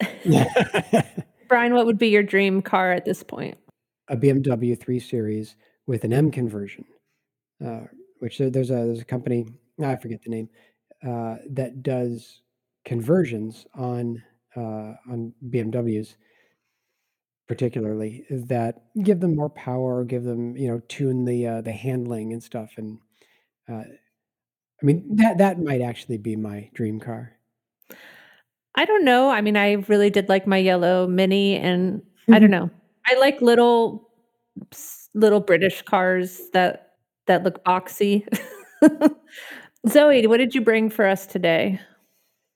[1.48, 3.58] Brian, what would be your dream car at this point?
[4.08, 6.84] a BMW 3 Series with an M conversion,
[7.64, 7.84] uh,
[8.18, 9.46] which there- there's a there's a company
[9.82, 10.50] I forget the name
[11.02, 12.42] uh, that does
[12.84, 14.22] conversions on
[14.56, 16.16] uh, on BMWs,
[17.48, 22.32] particularly that give them more power, give them you know tune the uh, the handling
[22.34, 22.98] and stuff, and
[23.68, 23.84] uh,
[24.82, 27.32] I mean that that might actually be my dream car.
[28.76, 29.30] I don't know.
[29.30, 32.02] I mean, I really did like my yellow mini, and
[32.32, 32.40] I Mm-hmm.
[32.40, 32.70] don't know.
[33.06, 34.08] I like little
[35.14, 36.92] little British cars that
[37.26, 38.26] that look boxy.
[39.88, 41.80] Zoe, what did you bring for us today?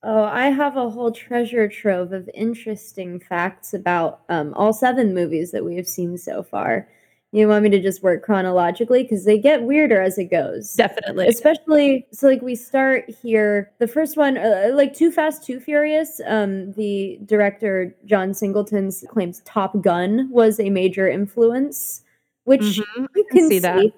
[0.02, 5.50] Oh, I have a whole treasure trove of interesting facts about um, all seven movies
[5.50, 6.88] that we have seen so far.
[7.33, 9.03] You want me to just work chronologically?
[9.03, 10.72] Because they get weirder as it goes.
[10.74, 11.26] Definitely.
[11.29, 13.70] Especially, so like we start here.
[13.81, 19.43] The first one, uh, like Too Fast, Too Furious, um, the director John Singleton claims
[19.45, 22.03] Top Gun was a major influence,
[22.45, 23.93] which Mhm, you can can see see that.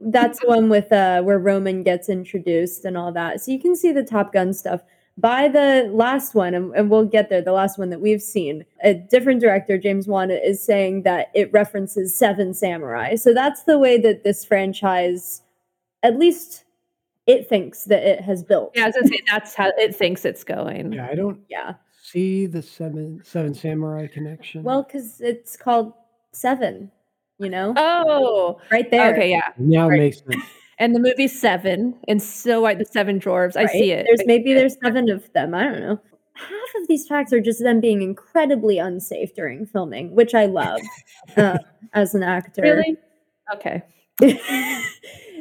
[0.00, 3.40] That's the one with uh where Roman gets introduced and all that.
[3.40, 4.82] So you can see the Top Gun stuff.
[5.18, 8.64] By the last one, and, and we'll get there, the last one that we've seen,
[8.82, 13.16] a different director, James Wan, is saying that it references Seven Samurai.
[13.16, 15.42] So that's the way that this franchise,
[16.02, 16.64] at least
[17.26, 18.72] it thinks that it has built.
[18.74, 20.92] Yeah, I was gonna say that's how it thinks it's going.
[20.94, 21.74] Yeah, I don't Yeah.
[22.02, 24.62] see the seven seven samurai connection.
[24.62, 25.92] Well, because it's called
[26.32, 26.90] Seven,
[27.38, 27.74] you know?
[27.76, 29.12] Oh, right there.
[29.12, 29.50] okay, yeah.
[29.58, 30.42] now it makes sense.
[30.82, 33.56] And the movie Seven, and so White, the Seven Dwarves.
[33.56, 34.04] I see it.
[34.04, 34.54] There's I maybe see it.
[34.56, 35.54] there's seven of them.
[35.54, 36.00] I don't know.
[36.34, 40.80] Half of these facts are just them being incredibly unsafe during filming, which I love
[41.36, 41.58] uh,
[41.92, 42.62] as an actor.
[42.62, 42.96] really
[43.54, 43.82] okay.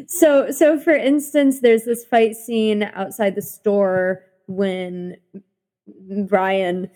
[0.08, 5.18] so so for instance, there's this fight scene outside the store when
[6.28, 6.88] Brian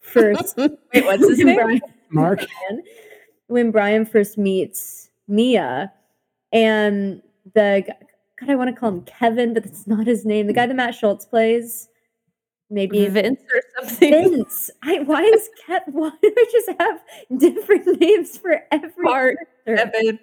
[0.00, 1.56] first Wait, what's his name?
[1.56, 1.80] Brian,
[2.10, 2.46] Mark,
[3.48, 5.92] when Brian first meets Mia
[6.50, 7.20] and
[7.54, 7.84] the
[8.38, 10.46] God, I want to call him Kevin, but that's not his name.
[10.46, 11.88] The guy that Matt Schulze plays.
[12.72, 14.10] Maybe Vince or something.
[14.12, 14.70] Vince.
[14.82, 15.80] I, why is Kev?
[15.88, 17.00] Why do I just have
[17.36, 19.76] different names for every character?
[19.76, 20.18] Kevin.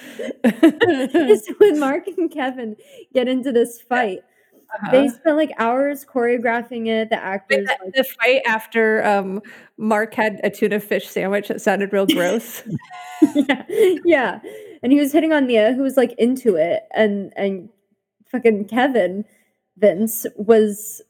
[0.44, 2.76] It's when Mark and Kevin
[3.12, 4.20] get into this fight.
[4.92, 5.16] They Uh-huh.
[5.16, 7.10] spent like hours choreographing it.
[7.10, 9.42] The actors, the, like, the fight after um,
[9.76, 12.62] Mark had a tuna fish sandwich that sounded real gross.
[13.34, 13.64] yeah,
[14.04, 14.40] yeah,
[14.82, 17.68] and he was hitting on Mia, who was like into it, and and
[18.30, 19.24] fucking Kevin
[19.76, 21.02] Vince was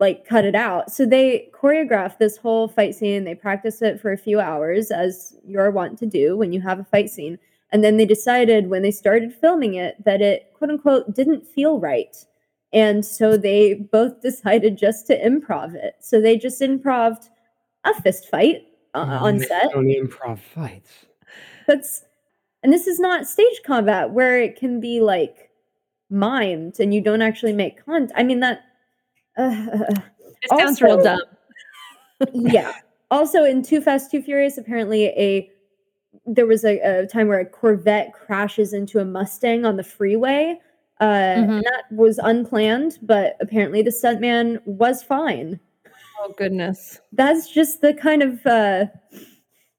[0.00, 0.90] like cut it out.
[0.90, 3.24] So they choreographed this whole fight scene.
[3.24, 6.78] They practiced it for a few hours, as you're wont to do when you have
[6.78, 7.38] a fight scene.
[7.70, 11.80] And then they decided when they started filming it that it quote unquote didn't feel
[11.80, 12.16] right.
[12.72, 15.94] And so they both decided just to improv it.
[16.00, 17.28] So they just improved
[17.84, 19.70] a fist fight uh, on set.
[19.72, 21.06] Don't improv fights.
[21.66, 22.04] That's
[22.64, 25.50] and this is not stage combat where it can be like
[26.10, 28.10] mimed and you don't actually make content.
[28.16, 28.62] I mean that.
[29.36, 29.84] Uh,
[30.42, 32.28] It sounds real Also- dumb.
[32.34, 32.72] yeah.
[33.10, 35.50] Also, in Too Fast, Too Furious, apparently a
[36.26, 40.58] there was a, a time where a Corvette crashes into a Mustang on the freeway.
[41.00, 41.48] Uh, Mhm.
[41.48, 45.58] and that was unplanned, but apparently the stuntman was fine.
[46.20, 47.00] Oh goodness.
[47.12, 48.86] That's just the kind of uh,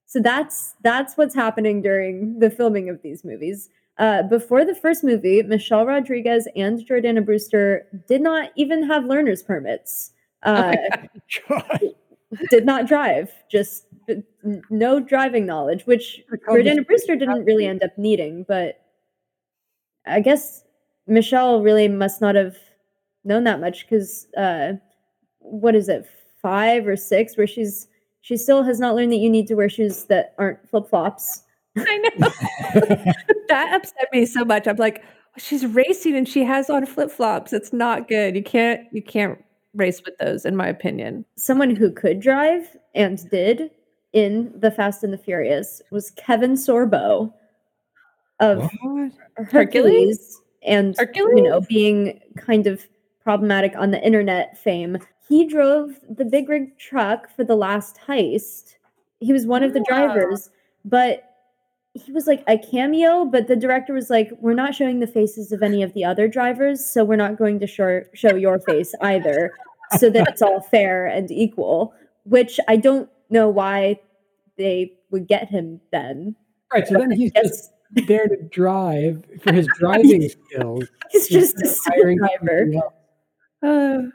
[0.06, 3.70] so that's that's what's happening during the filming of these movies.
[3.98, 9.42] Uh, before the first movie, Michelle Rodriguez and Jordana Brewster did not even have learner's
[9.42, 10.12] permits.
[10.44, 10.76] Uh,
[11.48, 11.80] God.
[12.50, 13.86] did not drive, just
[14.70, 18.46] no driving knowledge, which Jordana Brewster didn't really end up needing.
[18.48, 18.82] But
[20.06, 20.64] I guess
[21.08, 22.58] Michelle really must not have
[23.24, 24.74] known that much because uh,
[25.40, 26.08] what is it,
[26.42, 27.88] five or six, where she's
[28.26, 31.44] she still has not learned that you need to wear shoes that aren't flip flops.
[31.78, 32.28] I know.
[33.50, 34.68] that upset me so much.
[34.68, 35.04] I'm like,
[35.38, 37.54] she's racing and she has on flip flops.
[37.54, 38.36] It's not good.
[38.36, 39.38] You can't you can't
[39.76, 41.24] race with those, in my opinion.
[41.38, 43.70] Someone who could drive and did
[44.12, 47.32] in the Fast and the Furious was Kevin Sorbo
[48.40, 49.12] of What?
[49.36, 49.54] Hercules?
[49.54, 51.34] Hercules and Hercules?
[51.36, 52.88] you know being kind of
[53.24, 54.98] problematic on the internet fame.
[55.28, 58.76] He drove the big rig truck for the last heist.
[59.20, 60.50] He was one of the drivers,
[60.84, 61.24] but
[61.94, 65.52] he was like a cameo, but the director was like, "We're not showing the faces
[65.52, 68.94] of any of the other drivers, so we're not going to show show your face
[69.02, 69.54] either,
[69.98, 71.94] so that it's all fair and equal."
[72.26, 74.00] Which I don't know why
[74.58, 76.36] they would get him then.
[76.74, 76.88] Right.
[76.88, 77.72] So then he's just
[78.08, 80.86] there to drive for his driving skills.
[81.12, 82.72] He's just a super driver.
[83.64, 84.10] Uh,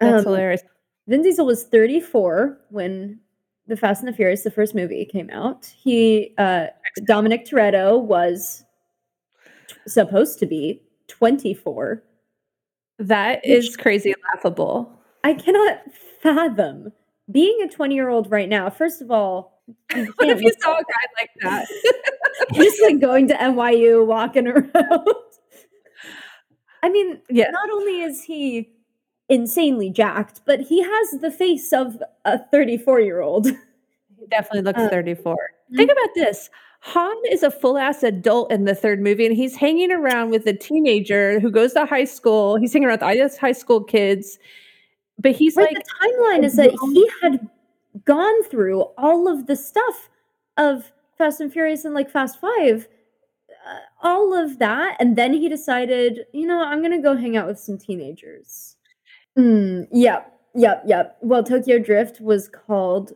[0.00, 0.62] that's Um, hilarious.
[1.08, 3.20] Vin Diesel was 34 when
[3.66, 5.66] the Fast and the Furious, the first movie, came out.
[5.66, 6.66] He, uh,
[7.04, 8.64] Dominic Toretto, was
[9.68, 12.02] t- supposed to be 24.
[12.98, 14.90] That is crazy laughable.
[15.24, 15.80] I cannot
[16.22, 16.92] fathom
[17.30, 18.70] being a 20 year old right now.
[18.70, 19.62] First of all,
[19.94, 21.66] What if you saw a guy like that?
[22.54, 24.70] just like going to NYU, walking around.
[26.84, 27.50] I mean, Yeah.
[27.50, 28.70] not only is he
[29.28, 33.46] insanely jacked, but he has the face of a 34 year old.
[33.46, 35.36] He definitely looks Uh, 34.
[35.74, 36.48] Think about this.
[36.80, 40.46] Han is a full ass adult in the third movie, and he's hanging around with
[40.46, 42.56] a teenager who goes to high school.
[42.56, 44.38] He's hanging around with high school kids,
[45.18, 47.48] but he's Right, like, the timeline is that he had
[48.04, 50.08] gone through all of the stuff
[50.56, 52.86] of Fast and Furious and like Fast Five,
[53.50, 57.48] uh, all of that, and then he decided, you know, I'm gonna go hang out
[57.48, 58.75] with some teenagers.
[59.36, 61.18] Mm, yep, yep, yep.
[61.20, 63.12] Well, Tokyo Drift was called.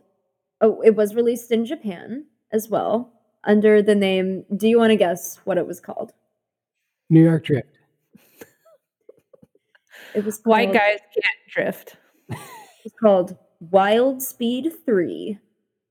[0.61, 3.11] Oh, it was released in Japan as well
[3.43, 4.45] under the name.
[4.55, 6.13] Do you want to guess what it was called?
[7.09, 7.67] New York Drift.
[10.13, 11.95] It was white guys can't drift.
[12.83, 15.37] It's called Wild Speed 3,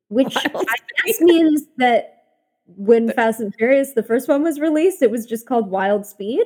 [0.08, 0.76] which Wild I
[1.06, 2.24] guess means that
[2.66, 6.44] when Fast and Furious, the first one was released, it was just called Wild Speed,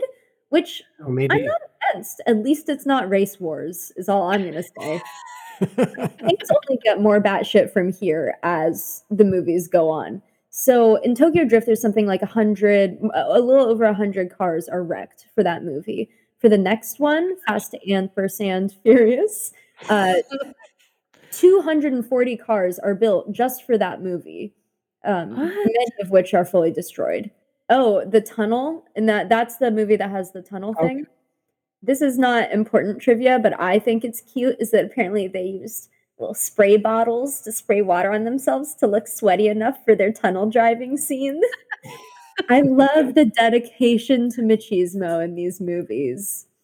[0.54, 1.34] which Oh, maybe.
[1.34, 2.22] I'm not against.
[2.26, 5.02] At least it's not Race Wars, is all I'm going to say.
[5.60, 10.22] Things only get more batshit from here as the movies go on.
[10.50, 14.68] So in Tokyo Drift, there's something like a hundred, a little over a hundred cars
[14.68, 16.08] are wrecked for that movie.
[16.38, 19.52] For the next one, Fast and First and Furious,
[19.88, 20.14] uh,
[21.32, 24.54] 240 cars are built just for that movie,
[25.04, 27.32] um, many of which are fully destroyed.
[27.70, 30.88] Oh, the tunnel, and that that's the movie that has the tunnel Okay.
[30.88, 31.06] thing.
[31.82, 34.56] This is not important trivia, but I think it's cute.
[34.60, 35.88] Is that apparently they used
[36.18, 40.48] little spray bottles to spray water on themselves to look sweaty enough for their tunnel
[40.48, 41.40] driving scene.
[42.48, 46.46] I love the dedication to machismo in these movies.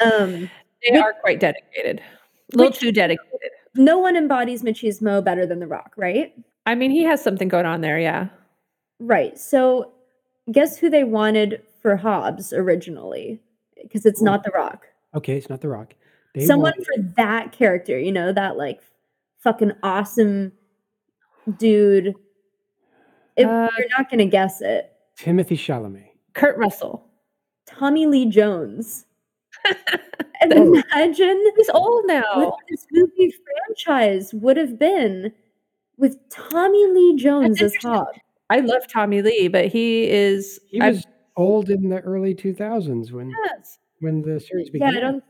[0.00, 0.48] Um,
[0.82, 2.00] They Which- are quite dedicated.
[2.00, 3.50] A little Which- too dedicated.
[3.74, 6.32] no one embodies machismo better than The Rock, right?
[6.66, 8.28] I mean, he has something going on there, yeah.
[9.00, 9.38] Right.
[9.38, 9.92] So,
[10.50, 13.40] guess who they wanted for Hobbs originally?
[13.82, 14.86] Because it's not The Rock.
[15.14, 15.94] okay, it's not The Rock.
[16.34, 18.80] They Someone want- for that character, you know, that like
[19.38, 20.52] fucking awesome
[21.58, 22.14] dude.
[23.36, 26.08] If Uh, you're not going to guess it, Timothée Chalamet.
[26.34, 27.04] Kurt Russell.
[27.66, 29.06] Tommy Lee Jones.
[30.40, 32.56] and imagine He's old what now.
[32.68, 33.32] this movie
[33.66, 35.32] franchise would have been
[35.96, 37.74] with Tommy Lee Jones as.
[37.82, 38.18] Hobbs.
[38.50, 40.58] I love Tommy Lee, but he is.
[40.68, 41.04] He was
[41.36, 43.78] old in the early 2000s when yes.
[44.00, 44.92] when the series began.
[44.92, 44.98] Yeah.
[44.98, 45.24] I don't.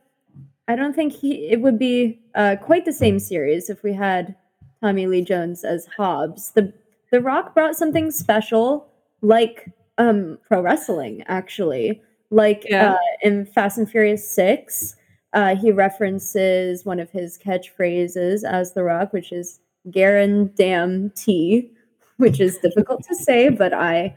[0.69, 1.49] I don't think he.
[1.49, 4.37] It would be uh, quite the same series if we had
[4.83, 6.53] Tommy Lee Jones as Hobbs.
[6.53, 6.73] The
[7.11, 8.89] The Rock brought something special,
[9.23, 9.67] like
[9.99, 12.03] um, pro wrestling, actually.
[12.31, 12.93] Like Yeah.
[12.93, 14.95] uh, in Fast and Furious Six,
[15.33, 19.61] uh, he references one of his catchphrases as The Rock, which is
[19.91, 21.73] "Guarantee,"
[22.19, 24.15] which is difficult to say, but I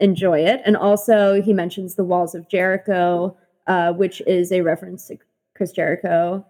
[0.00, 0.62] enjoy it.
[0.64, 5.16] And also, he mentions the walls of Jericho, uh, which is a reference to
[5.54, 6.44] Chris Jericho.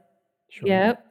[0.50, 0.68] Sure.
[0.68, 1.06] Yep.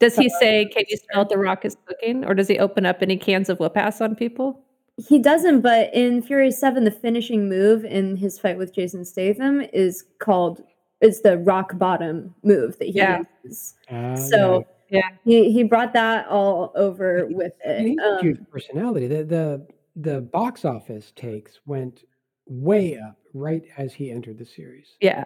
[0.00, 2.98] Does he say, "Can you smell the rock is cooking?" Or does he open up
[3.02, 4.60] any cans of whip ass on people?
[4.96, 9.60] He doesn't, but in Furious Seven, the finishing move in his fight with Jason Statham
[9.72, 10.62] is called
[11.00, 13.22] is the rock bottom move that he Yeah.
[13.42, 13.74] uses.
[13.90, 14.64] Ah, So
[14.94, 15.08] Yeah.
[15.24, 17.98] he he brought that all over with it.
[17.98, 19.06] A Um, huge personality.
[19.06, 19.66] The, the
[19.96, 22.04] the box office takes went
[22.46, 24.96] way up right as he entered the series.
[25.00, 25.24] Yeah.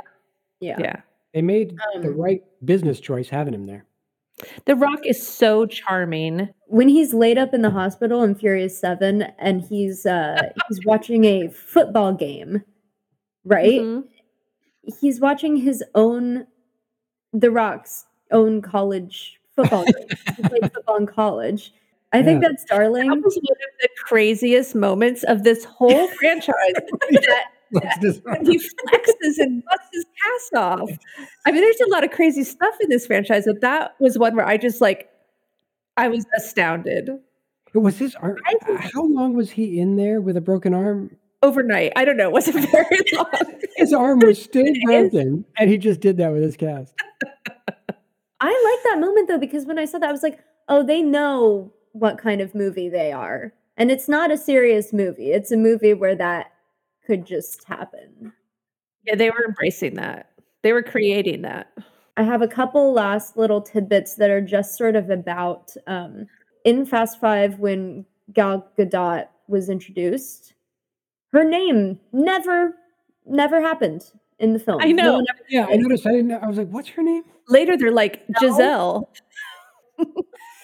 [0.60, 0.76] yeah.
[0.78, 1.00] Yeah.
[1.34, 3.84] They made the Um, right business choice having him there.
[4.66, 6.48] The Rock is so charming.
[6.66, 11.24] when he's laid up in the hospital in Furious Seven, and he's uh he's watching
[11.24, 12.62] a football game,
[13.44, 13.80] right?
[13.80, 14.04] Mhm.
[15.00, 16.46] He's watching his own,
[17.32, 20.08] The Rock's own college football game.
[20.36, 21.72] he played football in college.
[22.12, 23.08] I think that's darling.
[23.08, 26.54] That was one of the craziest moments of this whole franchise.
[26.74, 30.90] that Let's when he flexes and busts his cast off.
[31.46, 34.36] I mean, there's a lot of crazy stuff in this franchise, but that was one
[34.36, 35.10] where I just like,
[35.98, 37.10] I was astounded.
[37.74, 38.38] Was his arm?
[38.78, 41.14] How long was he in there with a broken arm?
[41.42, 41.92] Overnight.
[41.94, 42.28] I don't know.
[42.28, 43.26] It wasn't very long.
[43.76, 46.94] his arm was still broken, and he just did that with his cast.
[48.40, 51.02] I like that moment though because when I saw that, I was like, oh, they
[51.02, 55.32] know what kind of movie they are, and it's not a serious movie.
[55.32, 56.52] It's a movie where that
[57.06, 58.32] could just happen.
[59.04, 60.30] Yeah, they were embracing that.
[60.62, 61.72] They were creating that.
[62.16, 66.26] I have a couple last little tidbits that are just sort of about um,
[66.64, 70.52] in Fast Five when Gal Gadot was introduced.
[71.32, 72.74] Her name never,
[73.26, 74.80] never happened in the film.
[74.82, 75.18] I know.
[75.18, 76.06] No ever Yeah, I noticed.
[76.06, 76.28] I didn't.
[76.28, 79.10] know- I was like, "What's her name?" Later, they're like Giselle.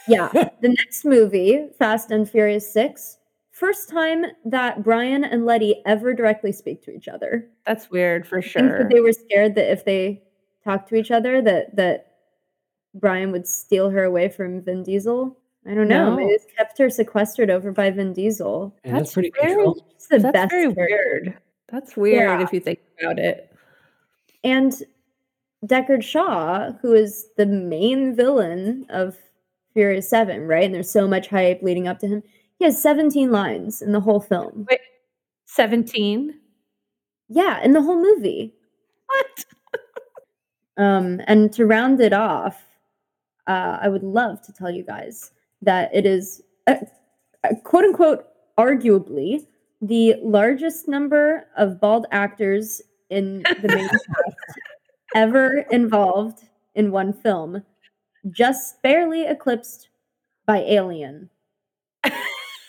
[0.06, 0.28] Yeah.
[0.60, 3.16] the next movie, Fast and Furious 6,
[3.52, 7.48] first time that Brian and Letty ever directly speak to each other.
[7.66, 8.78] That's weird for I think sure.
[8.80, 10.22] that they were scared that if they
[10.62, 12.08] talked to each other that that
[12.94, 15.38] Brian would steal her away from Vin Diesel.
[15.66, 16.10] I don't know.
[16.10, 16.16] No.
[16.16, 18.76] Maybe it's kept her sequestered over by Vin Diesel.
[18.84, 19.86] And that's, That's pretty very- control.
[20.10, 20.96] The That's best very character.
[21.24, 21.38] weird.
[21.72, 22.42] That's weird Yeah.
[22.44, 23.50] if you think about it.
[24.45, 24.82] And
[25.66, 29.16] Deckard Shaw, who is the main villain of
[29.72, 30.64] Furious 7, right?
[30.64, 32.22] And there's so much hype leading up to him.
[32.59, 34.66] He has 17 lines in the whole film.
[34.70, 34.80] Wait,
[35.47, 36.34] 17.
[37.28, 38.55] Yeah, in the whole movie.
[39.07, 39.45] What?
[40.76, 42.61] Um, and to round it off,
[43.47, 45.30] uh, I would love to tell you guys
[45.62, 46.74] that it is, uh,
[47.45, 48.26] uh, quote unquote,
[48.59, 49.47] arguably
[49.80, 52.82] the largest number of bald actors
[53.14, 54.06] in the main cast
[55.14, 56.44] ever involved
[56.74, 57.62] in one film,
[58.30, 59.88] just barely eclipsed
[60.46, 61.30] by Alien.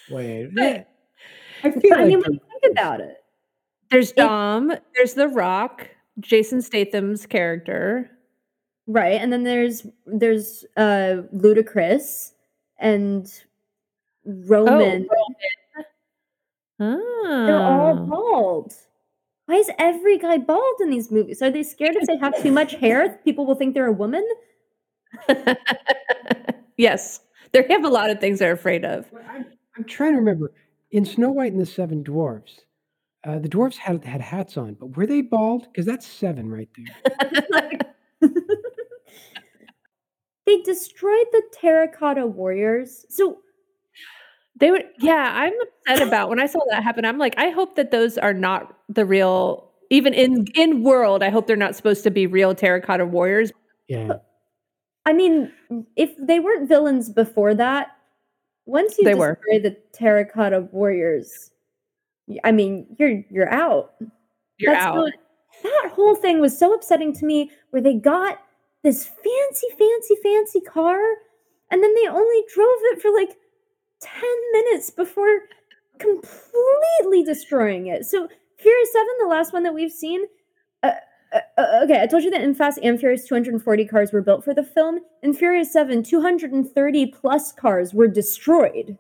[0.10, 0.86] Wait,
[1.64, 3.24] I feel I mean, like when you think about it,
[3.90, 4.72] There's Dom.
[4.96, 5.90] There's The Rock.
[6.20, 8.10] Jason Statham's character.
[8.88, 9.20] right?
[9.20, 12.32] And then there's there's uh Ludacris
[12.78, 13.30] and
[14.26, 15.08] Roman.
[16.80, 18.06] Oh, They're all Ah.
[18.06, 18.74] bald.
[19.46, 21.42] Why is every guy bald in these movies?
[21.42, 24.28] Are they scared if they have too much hair, people will think they're a woman?
[26.78, 27.20] yes,
[27.52, 29.06] they have a lot of things they're afraid of.
[29.12, 29.46] Well, I'm,
[29.78, 30.52] I'm trying to remember.
[30.92, 32.62] In Snow White and the Seven Dwarfs,
[33.24, 35.64] uh, the dwarfs had had hats on, but were they bald?
[35.64, 37.44] Because that's seven right there.
[40.46, 43.06] They destroyed the terracotta warriors.
[43.10, 43.40] So
[44.58, 45.32] They would, yeah.
[45.36, 45.54] I'm
[45.88, 47.04] upset about when I saw that happen.
[47.06, 49.72] I'm like, I hope that those are not the real.
[49.92, 53.52] Even in in world, I hope they're not supposed to be real terracotta warriors.
[53.88, 54.14] Yeah,
[55.06, 55.52] I mean,
[55.96, 57.90] if they weren't villains before that,
[58.66, 59.60] once you They destroy were.
[59.60, 61.52] the terracotta warriors,
[62.44, 63.94] I mean, you're you're out.
[64.58, 64.96] You're That's out.
[64.96, 65.14] not-
[65.64, 68.40] that whole thing was so upsetting to me where they got
[68.84, 71.00] this fancy, fancy, fancy car
[71.72, 73.38] and then they only drove it for like
[74.02, 74.22] 10
[74.54, 75.40] minutes before
[76.00, 78.06] completely destroying it.
[78.06, 78.28] So,
[78.58, 80.26] Furious 7, the last one that we've seen,
[80.84, 80.92] uh,
[81.34, 84.44] uh, uh, okay, I told you that in Fast and Furious 240 cars were built
[84.44, 85.00] for the film.
[85.24, 88.98] In Furious 7, 230 plus cars were destroyed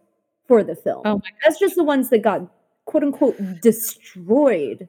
[0.47, 1.01] for the film.
[1.05, 2.41] Oh my That's just the ones that got
[2.85, 4.87] quote unquote destroyed.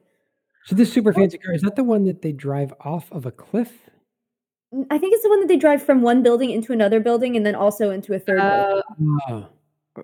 [0.64, 3.30] So this super fancy car is that the one that they drive off of a
[3.30, 3.72] cliff?
[4.90, 7.46] I think it's the one that they drive from one building into another building and
[7.46, 8.82] then also into a third building.
[8.98, 9.48] Uh, Oh,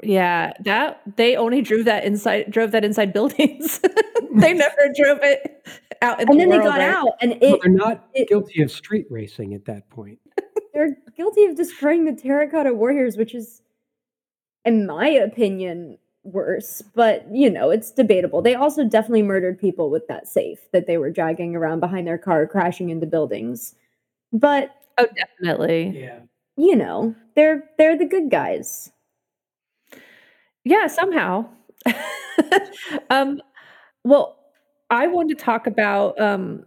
[0.02, 3.80] yeah, that they only drove that inside, drove that inside buildings.
[4.36, 5.66] they never drove it
[6.02, 6.90] out in And the then they got right?
[6.90, 10.18] out and well, it they're not it- guilty of street racing at that point.
[10.74, 13.62] they're guilty of destroying the terracotta warriors, which is
[14.64, 18.42] in my opinion worse, but you know, it's debatable.
[18.42, 22.18] They also definitely murdered people with that safe that they were dragging around behind their
[22.18, 23.74] car crashing into buildings.
[24.32, 26.00] But, Oh, definitely.
[26.00, 26.20] Yeah.
[26.56, 28.90] you know, they're they're the good guys.
[30.64, 31.46] Yeah, somehow.
[33.10, 33.40] um,
[34.04, 34.38] well,
[34.90, 36.64] I wanted to talk about um,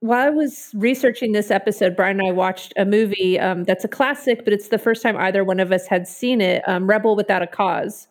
[0.00, 3.88] while I was researching this episode, Brian and I watched a movie um, that's a
[3.88, 7.16] classic, but it's the first time either one of us had seen it um, Rebel
[7.16, 8.08] Without a Cause.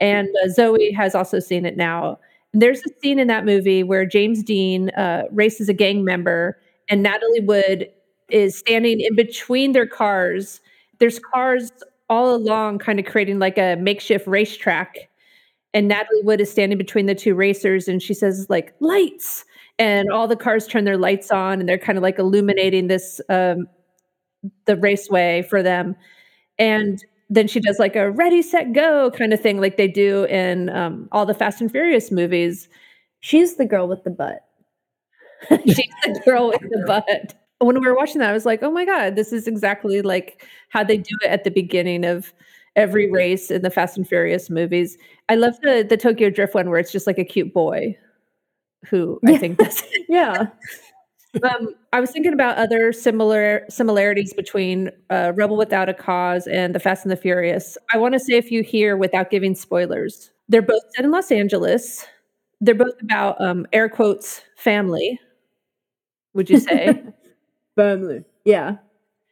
[0.00, 2.18] And uh, Zoe has also seen it now.
[2.52, 6.58] There's a scene in that movie where James Dean uh, races a gang member,
[6.88, 7.88] and Natalie Wood
[8.30, 10.60] is standing in between their cars.
[11.00, 11.72] There's cars
[12.08, 15.08] all along, kind of creating like a makeshift racetrack.
[15.72, 19.44] And Natalie Wood is standing between the two racers, and she says, like, lights.
[19.78, 23.20] And all the cars turn their lights on, and they're kind of like illuminating this,
[23.28, 23.66] um,
[24.66, 25.96] the raceway for them.
[26.58, 30.24] And then she does like a ready, set, go kind of thing, like they do
[30.24, 32.68] in um, all the Fast and Furious movies.
[33.20, 34.44] She's the girl with the butt.
[35.66, 37.34] She's the girl with the butt.
[37.64, 40.46] When we were watching that, I was like, oh my God, this is exactly like
[40.68, 42.32] how they do it at the beginning of
[42.76, 44.98] every race in the Fast and Furious movies.
[45.28, 47.96] I love the the Tokyo Drift one where it's just like a cute boy
[48.88, 50.46] who I think does Yeah.
[51.42, 56.74] um, I was thinking about other similar similarities between uh, Rebel Without a Cause and
[56.74, 57.76] The Fast and the Furious.
[57.92, 60.30] I want to say a few here without giving spoilers.
[60.48, 62.06] They're both set in Los Angeles.
[62.60, 65.18] They're both about um, air quotes family.
[66.34, 67.02] Would you say?
[67.76, 68.24] Family.
[68.44, 68.76] Yeah.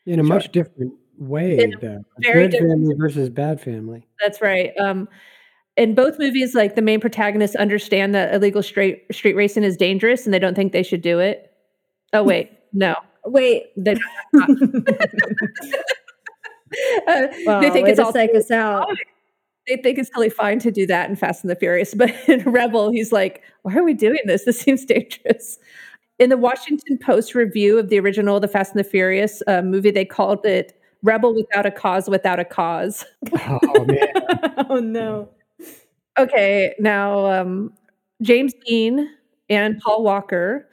[0.07, 0.35] In a Sure.
[0.35, 2.05] much different way, In a though.
[2.21, 4.07] very Good different family versus bad family.
[4.21, 4.73] That's right.
[4.79, 5.09] Um,
[5.77, 10.25] in both movies, like the main protagonists understand that illegal street street racing is dangerous,
[10.27, 11.53] and they don't think they should do it.
[12.13, 13.67] Oh wait, no, Wait.
[13.77, 13.95] they
[14.35, 14.47] wow,
[17.07, 18.89] uh, they think it's all psych us out.
[19.69, 22.41] they think it's totally fine to do that in Fast and the Furious, but in
[22.43, 24.45] Rebel, he's like, "Why are we doing this?
[24.45, 25.59] This seems dangerous."
[26.23, 29.91] In the Washington Post review of the original The Fast and the Furious uh, movie,
[29.91, 33.05] they called it "Rebel Without a Cause Without a Cause."
[33.35, 34.07] Oh man.
[34.71, 35.29] oh no.
[36.17, 37.73] Okay, now um,
[38.23, 39.11] James Dean
[39.51, 40.69] and Paul Walker,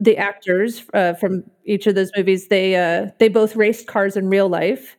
[0.00, 4.28] the actors uh, from each of those movies, they uh, they both raced cars in
[4.28, 4.96] real life,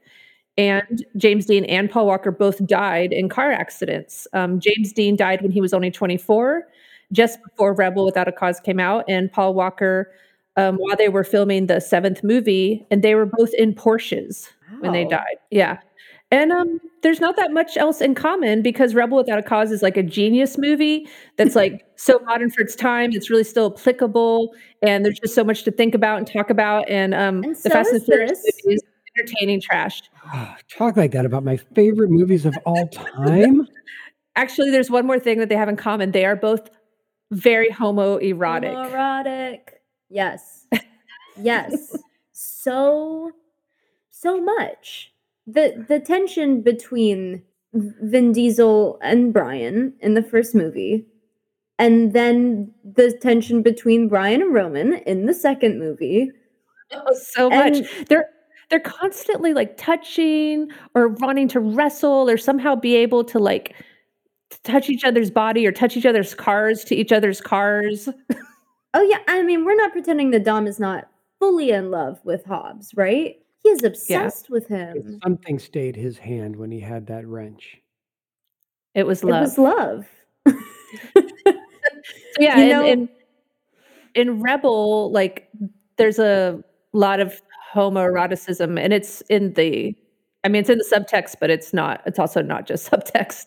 [0.58, 4.26] and James Dean and Paul Walker both died in car accidents.
[4.32, 6.66] Um, James Dean died when he was only 24,
[7.12, 10.12] just before Rebel Without a Cause came out, and Paul Walker.
[10.58, 14.50] Um, while they were filming the seventh movie, and they were both in Porsches
[14.82, 15.38] when they died.
[15.50, 15.78] Yeah.
[16.32, 19.82] And um, there's not that much else in common because Rebel Without a Cause is
[19.82, 23.12] like a genius movie that's like so modern for its time.
[23.14, 26.90] It's really still applicable, and there's just so much to think about and talk about.
[26.90, 28.82] And um, And the so Fast and is Furious movie is
[29.18, 30.02] entertaining trash.
[30.26, 33.68] Ah, Talk like that about my favorite movies of all time.
[34.38, 36.12] Actually, there's one more thing that they have in common.
[36.12, 36.70] They are both
[37.32, 38.74] very homoerotic.
[38.74, 39.60] Homoerotic.
[40.10, 40.68] Yes.
[41.38, 41.98] Yes.
[42.34, 43.32] so
[44.10, 45.14] so much.
[45.48, 47.42] The the tension between
[47.74, 51.06] Vin Diesel and Brian in the first movie
[51.82, 56.30] and then the tension between Brian and Roman in the second movie.
[56.94, 57.80] Oh, so much.
[58.08, 58.30] They're
[58.70, 63.74] they're constantly like touching or wanting to wrestle or somehow be able to like
[64.64, 68.10] touch each other's body or touch each other's cars to each other's cars.
[68.94, 71.08] oh yeah, I mean, we're not pretending that Dom is not
[71.40, 73.36] fully in love with Hobbs, right?
[73.64, 75.20] He is obsessed with him.
[75.24, 77.78] Something stayed his hand when he had that wrench.
[78.96, 79.38] It was love.
[79.38, 80.08] It was love.
[82.34, 83.10] So yeah, You in, know- in
[84.16, 85.50] in Rebel, like
[85.98, 87.42] there's a lot of
[87.74, 89.96] homoeroticism, and it's in the.
[90.44, 92.02] I mean, it's in the subtext, but it's not.
[92.06, 93.46] It's also not just subtext.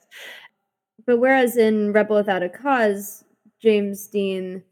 [1.06, 3.24] But whereas in Rebel Without a Cause,
[3.60, 4.62] James Dean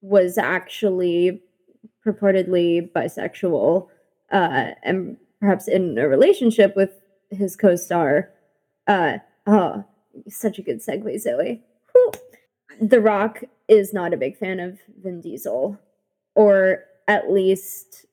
[0.00, 1.42] was actually
[2.06, 3.88] purportedly bisexual
[4.32, 6.90] uh, and perhaps in a relationship with
[7.30, 8.30] his co-star.
[8.86, 9.84] Uh, oh,
[10.28, 11.62] such a good segue, Zoe.
[11.92, 12.12] Whew.
[12.80, 15.78] The Rock is not a big fan of Vin Diesel,
[16.34, 18.06] or at least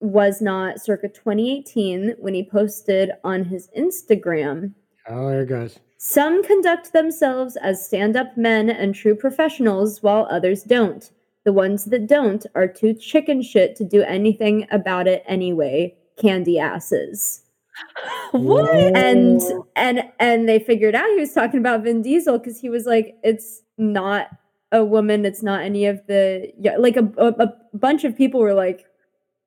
[0.00, 4.74] was not circa 2018 when he posted on his Instagram
[5.06, 5.78] Oh, there it goes.
[6.06, 11.10] Some conduct themselves as stand up men and true professionals, while others don't.
[11.44, 15.96] The ones that don't are too chicken shit to do anything about it anyway.
[16.20, 17.44] Candy asses.
[18.32, 18.70] what?
[18.70, 19.40] And
[19.76, 23.16] and and they figured out he was talking about Vin Diesel because he was like,
[23.22, 24.28] it's not
[24.72, 28.40] a woman, it's not any of the yeah, like a, a, a bunch of people
[28.40, 28.84] were like,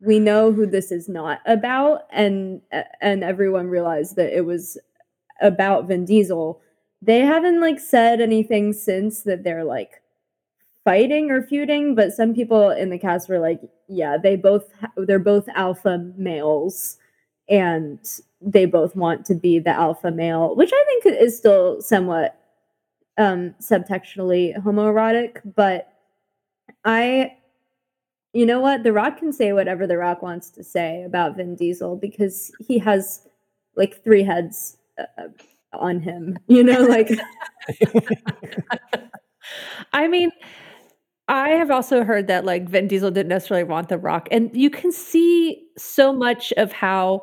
[0.01, 2.61] we know who this is not about, and
[2.99, 4.79] and everyone realized that it was
[5.41, 6.61] about Vin Diesel.
[7.01, 10.01] They haven't like said anything since that they're like
[10.83, 13.59] fighting or feuding, but some people in the cast were like,
[13.89, 16.97] yeah, they both they're both alpha males
[17.49, 17.99] and
[18.41, 22.39] they both want to be the alpha male, which I think is still somewhat
[23.17, 25.93] um subtextually homoerotic, but
[26.85, 27.33] I
[28.33, 28.83] you know what?
[28.83, 32.77] The Rock can say whatever The Rock wants to say about Vin Diesel because he
[32.79, 33.27] has
[33.75, 35.27] like three heads uh,
[35.73, 36.37] on him.
[36.47, 37.09] You know, like
[39.93, 40.31] I mean,
[41.27, 44.69] I have also heard that like Vin Diesel didn't necessarily want The Rock, and you
[44.69, 47.21] can see so much of how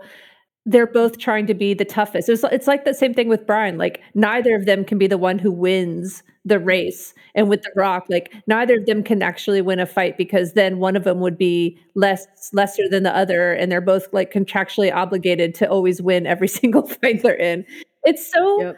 [0.67, 2.29] they're both trying to be the toughest.
[2.29, 3.77] It's, it's like the same thing with Brian.
[3.77, 7.71] Like neither of them can be the one who wins the race, and with The
[7.75, 11.21] Rock, like neither of them can actually win a fight because then one of them
[11.21, 16.03] would be less lesser than the other, and they're both like contractually obligated to always
[16.03, 17.65] win every single fight they're in.
[18.05, 18.77] It's so Yep.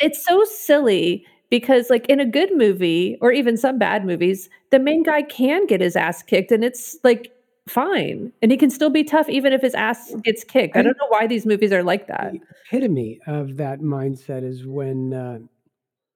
[0.00, 4.78] it's so silly because like in a good movie or even some bad movies the
[4.78, 7.32] main guy can get his ass kicked and it's like
[7.68, 10.76] fine and he can still be tough even if his ass gets kicked.
[10.76, 12.32] I don't know why these movies are like that.
[12.32, 15.38] The epitome of that mindset is when uh,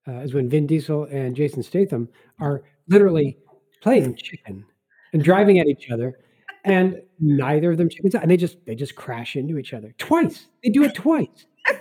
[0.07, 2.09] uh, is when Vin Diesel and Jason Statham
[2.39, 3.37] are literally
[3.81, 4.65] playing chicken
[5.13, 6.19] and driving at each other,
[6.65, 9.93] and neither of them chickens out, and they just they just crash into each other
[9.97, 10.47] twice.
[10.63, 11.45] They do it twice.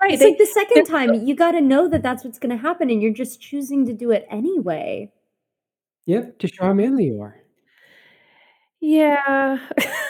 [0.00, 0.12] Right.
[0.12, 2.62] It's They, like the second time, you got to know that that's what's going to
[2.62, 5.10] happen, and you're just choosing to do it anyway.
[6.06, 7.36] Yep, to show how manly you are.
[8.84, 9.58] Yeah.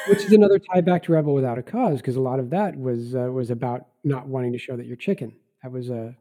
[0.08, 2.76] Which is another tie back to Rebel Without a Cause, because a lot of that
[2.76, 5.32] was uh, was about not wanting to show that you're chicken.
[5.62, 6.14] That was a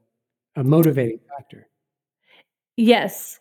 [0.56, 1.68] a motivating factor.
[2.78, 3.40] yes.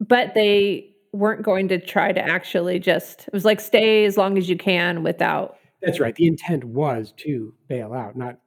[0.00, 4.36] But they weren't going to try to actually just it was like stay as long
[4.38, 6.14] as you can without That's right.
[6.14, 8.16] The intent was to bail out.
[8.16, 8.38] Not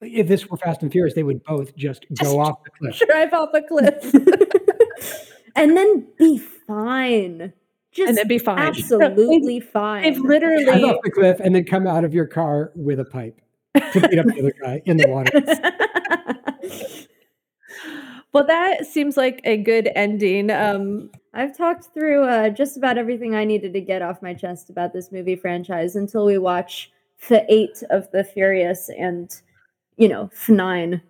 [0.00, 3.00] if this were Fast and Furious, they would both just Just go off the cliff.
[3.08, 4.14] drive off a cliff
[5.56, 7.52] and then be fine.
[7.92, 8.58] Just and then be fine.
[8.58, 10.02] absolutely fine.
[10.02, 10.22] They've fine.
[10.22, 13.40] Drive literally off the cliff and then come out of your car with a pipe
[13.74, 15.30] to beat up the other guy in the water.
[18.32, 20.50] Well, that seems like a good ending.
[20.50, 24.70] Um, I've talked through uh, just about everything I needed to get off my chest
[24.70, 26.90] about this movie franchise until we watch
[27.28, 29.30] the Fate of the Furious and,
[29.98, 31.02] you know, F9.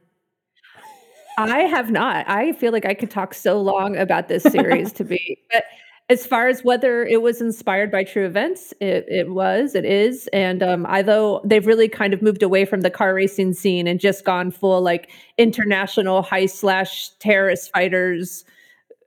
[1.39, 2.29] I have not.
[2.29, 5.65] I feel like I could talk so long about this series to be, but
[6.12, 10.28] as far as whether it was inspired by true events, it, it was, it is.
[10.32, 13.98] And um, although they've really kind of moved away from the car racing scene and
[13.98, 18.44] just gone full like international high slash terrorist fighters.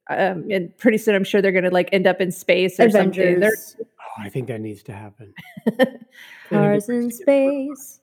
[0.09, 2.89] Um, and pretty soon, I'm sure they're going to like end up in space or
[2.89, 3.39] something.
[3.39, 3.55] They're,
[4.17, 5.33] Oh, I think that needs to happen.
[6.49, 7.99] cars in space.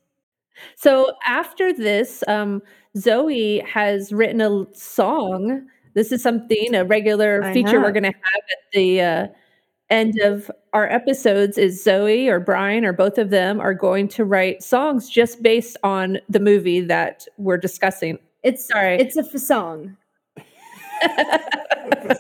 [0.77, 2.63] So after this, um,
[2.97, 5.67] Zoe has written a song.
[5.95, 9.27] This is something a regular I feature we're going to have at the uh,
[9.91, 11.59] end of our episodes.
[11.59, 15.77] Is Zoe or Brian or both of them are going to write songs just based
[15.83, 18.19] on the movie that we're discussing.
[18.43, 18.99] It's Sorry.
[18.99, 19.97] it's a f- song.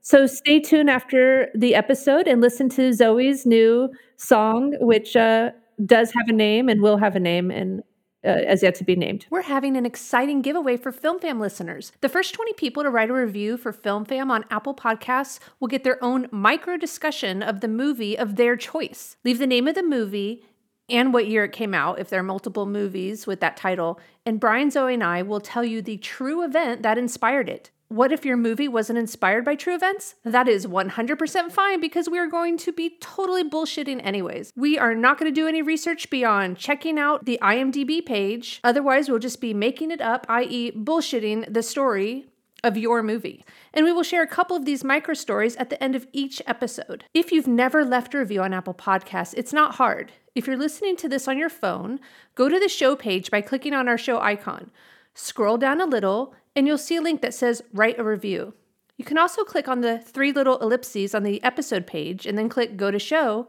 [0.00, 5.50] so stay tuned after the episode and listen to Zoe's new song, which uh,
[5.84, 7.82] does have a name and will have a name and
[8.24, 9.26] uh, as yet to be named.
[9.30, 11.92] We're having an exciting giveaway for Film Fam listeners.
[12.00, 15.68] The first 20 people to write a review for Film Fam on Apple Podcasts will
[15.68, 19.16] get their own micro discussion of the movie of their choice.
[19.24, 20.44] Leave the name of the movie
[20.88, 24.38] and what year it came out, if there are multiple movies with that title, and
[24.38, 27.70] Brian, Zoe, and I will tell you the true event that inspired it.
[27.92, 30.14] What if your movie wasn't inspired by true events?
[30.24, 34.50] That is 100% fine because we are going to be totally bullshitting anyways.
[34.56, 38.60] We are not going to do any research beyond checking out the IMDb page.
[38.64, 42.24] Otherwise, we'll just be making it up, i.e., bullshitting the story
[42.64, 43.44] of your movie.
[43.74, 46.40] And we will share a couple of these micro stories at the end of each
[46.46, 47.04] episode.
[47.12, 50.12] If you've never left a review on Apple Podcasts, it's not hard.
[50.34, 52.00] If you're listening to this on your phone,
[52.36, 54.70] go to the show page by clicking on our show icon.
[55.14, 58.54] Scroll down a little, and you'll see a link that says Write a Review.
[58.96, 62.48] You can also click on the three little ellipses on the episode page and then
[62.48, 63.48] click Go to Show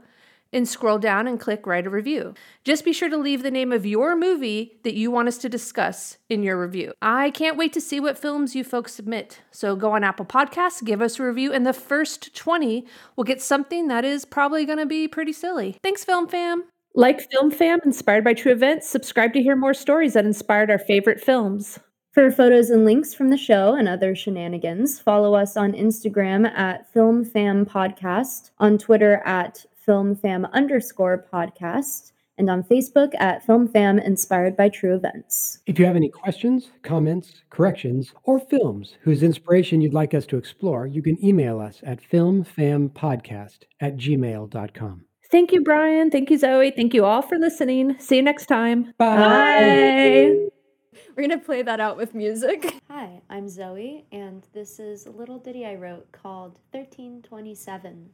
[0.53, 2.33] and scroll down and click Write a Review.
[2.63, 5.49] Just be sure to leave the name of your movie that you want us to
[5.49, 6.93] discuss in your review.
[7.01, 9.41] I can't wait to see what films you folks submit.
[9.51, 12.85] So go on Apple Podcasts, give us a review, and the first 20
[13.15, 15.77] will get something that is probably going to be pretty silly.
[15.83, 16.63] Thanks, Film Fam.
[16.95, 20.77] Like Film Fam, inspired by true events, subscribe to hear more stories that inspired our
[20.77, 21.79] favorite films.
[22.13, 26.93] For photos and links from the show and other shenanigans, follow us on Instagram at
[26.93, 34.69] FilmFam Podcast, on Twitter at FilmFam underscore podcast, and on Facebook at FilmFam Inspired by
[34.69, 35.57] True Events.
[35.65, 40.37] If you have any questions, comments, corrections, or films whose inspiration you'd like us to
[40.37, 45.05] explore, you can email us at filmfampodcast at gmail.com.
[45.31, 46.11] Thank you, Brian.
[46.11, 46.69] Thank you, Zoe.
[46.69, 47.97] Thank you all for listening.
[47.97, 48.93] See you next time.
[48.99, 50.49] Bye.
[51.15, 52.81] We're gonna play that out with music.
[52.89, 58.09] Hi, I'm Zoe, and this is a little ditty I wrote called 1327.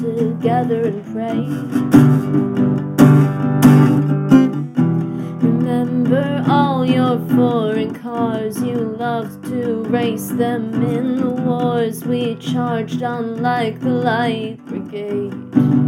[0.00, 1.40] Together and pray.
[5.48, 13.02] Remember all your foreign cars, you loved to race them in the wars we charged
[13.02, 15.87] on like the Light Brigade.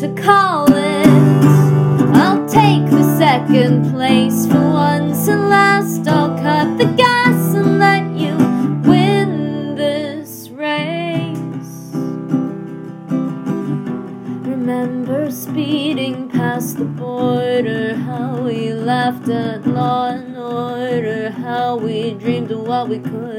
[0.00, 1.06] to call it.
[2.16, 6.08] I'll take the second place for once and last.
[6.08, 8.34] I'll cut the gas and let you
[8.88, 11.90] win this race.
[14.48, 22.50] Remember speeding past the border, how we laughed at law and order, how we dreamed
[22.50, 23.29] of what we could.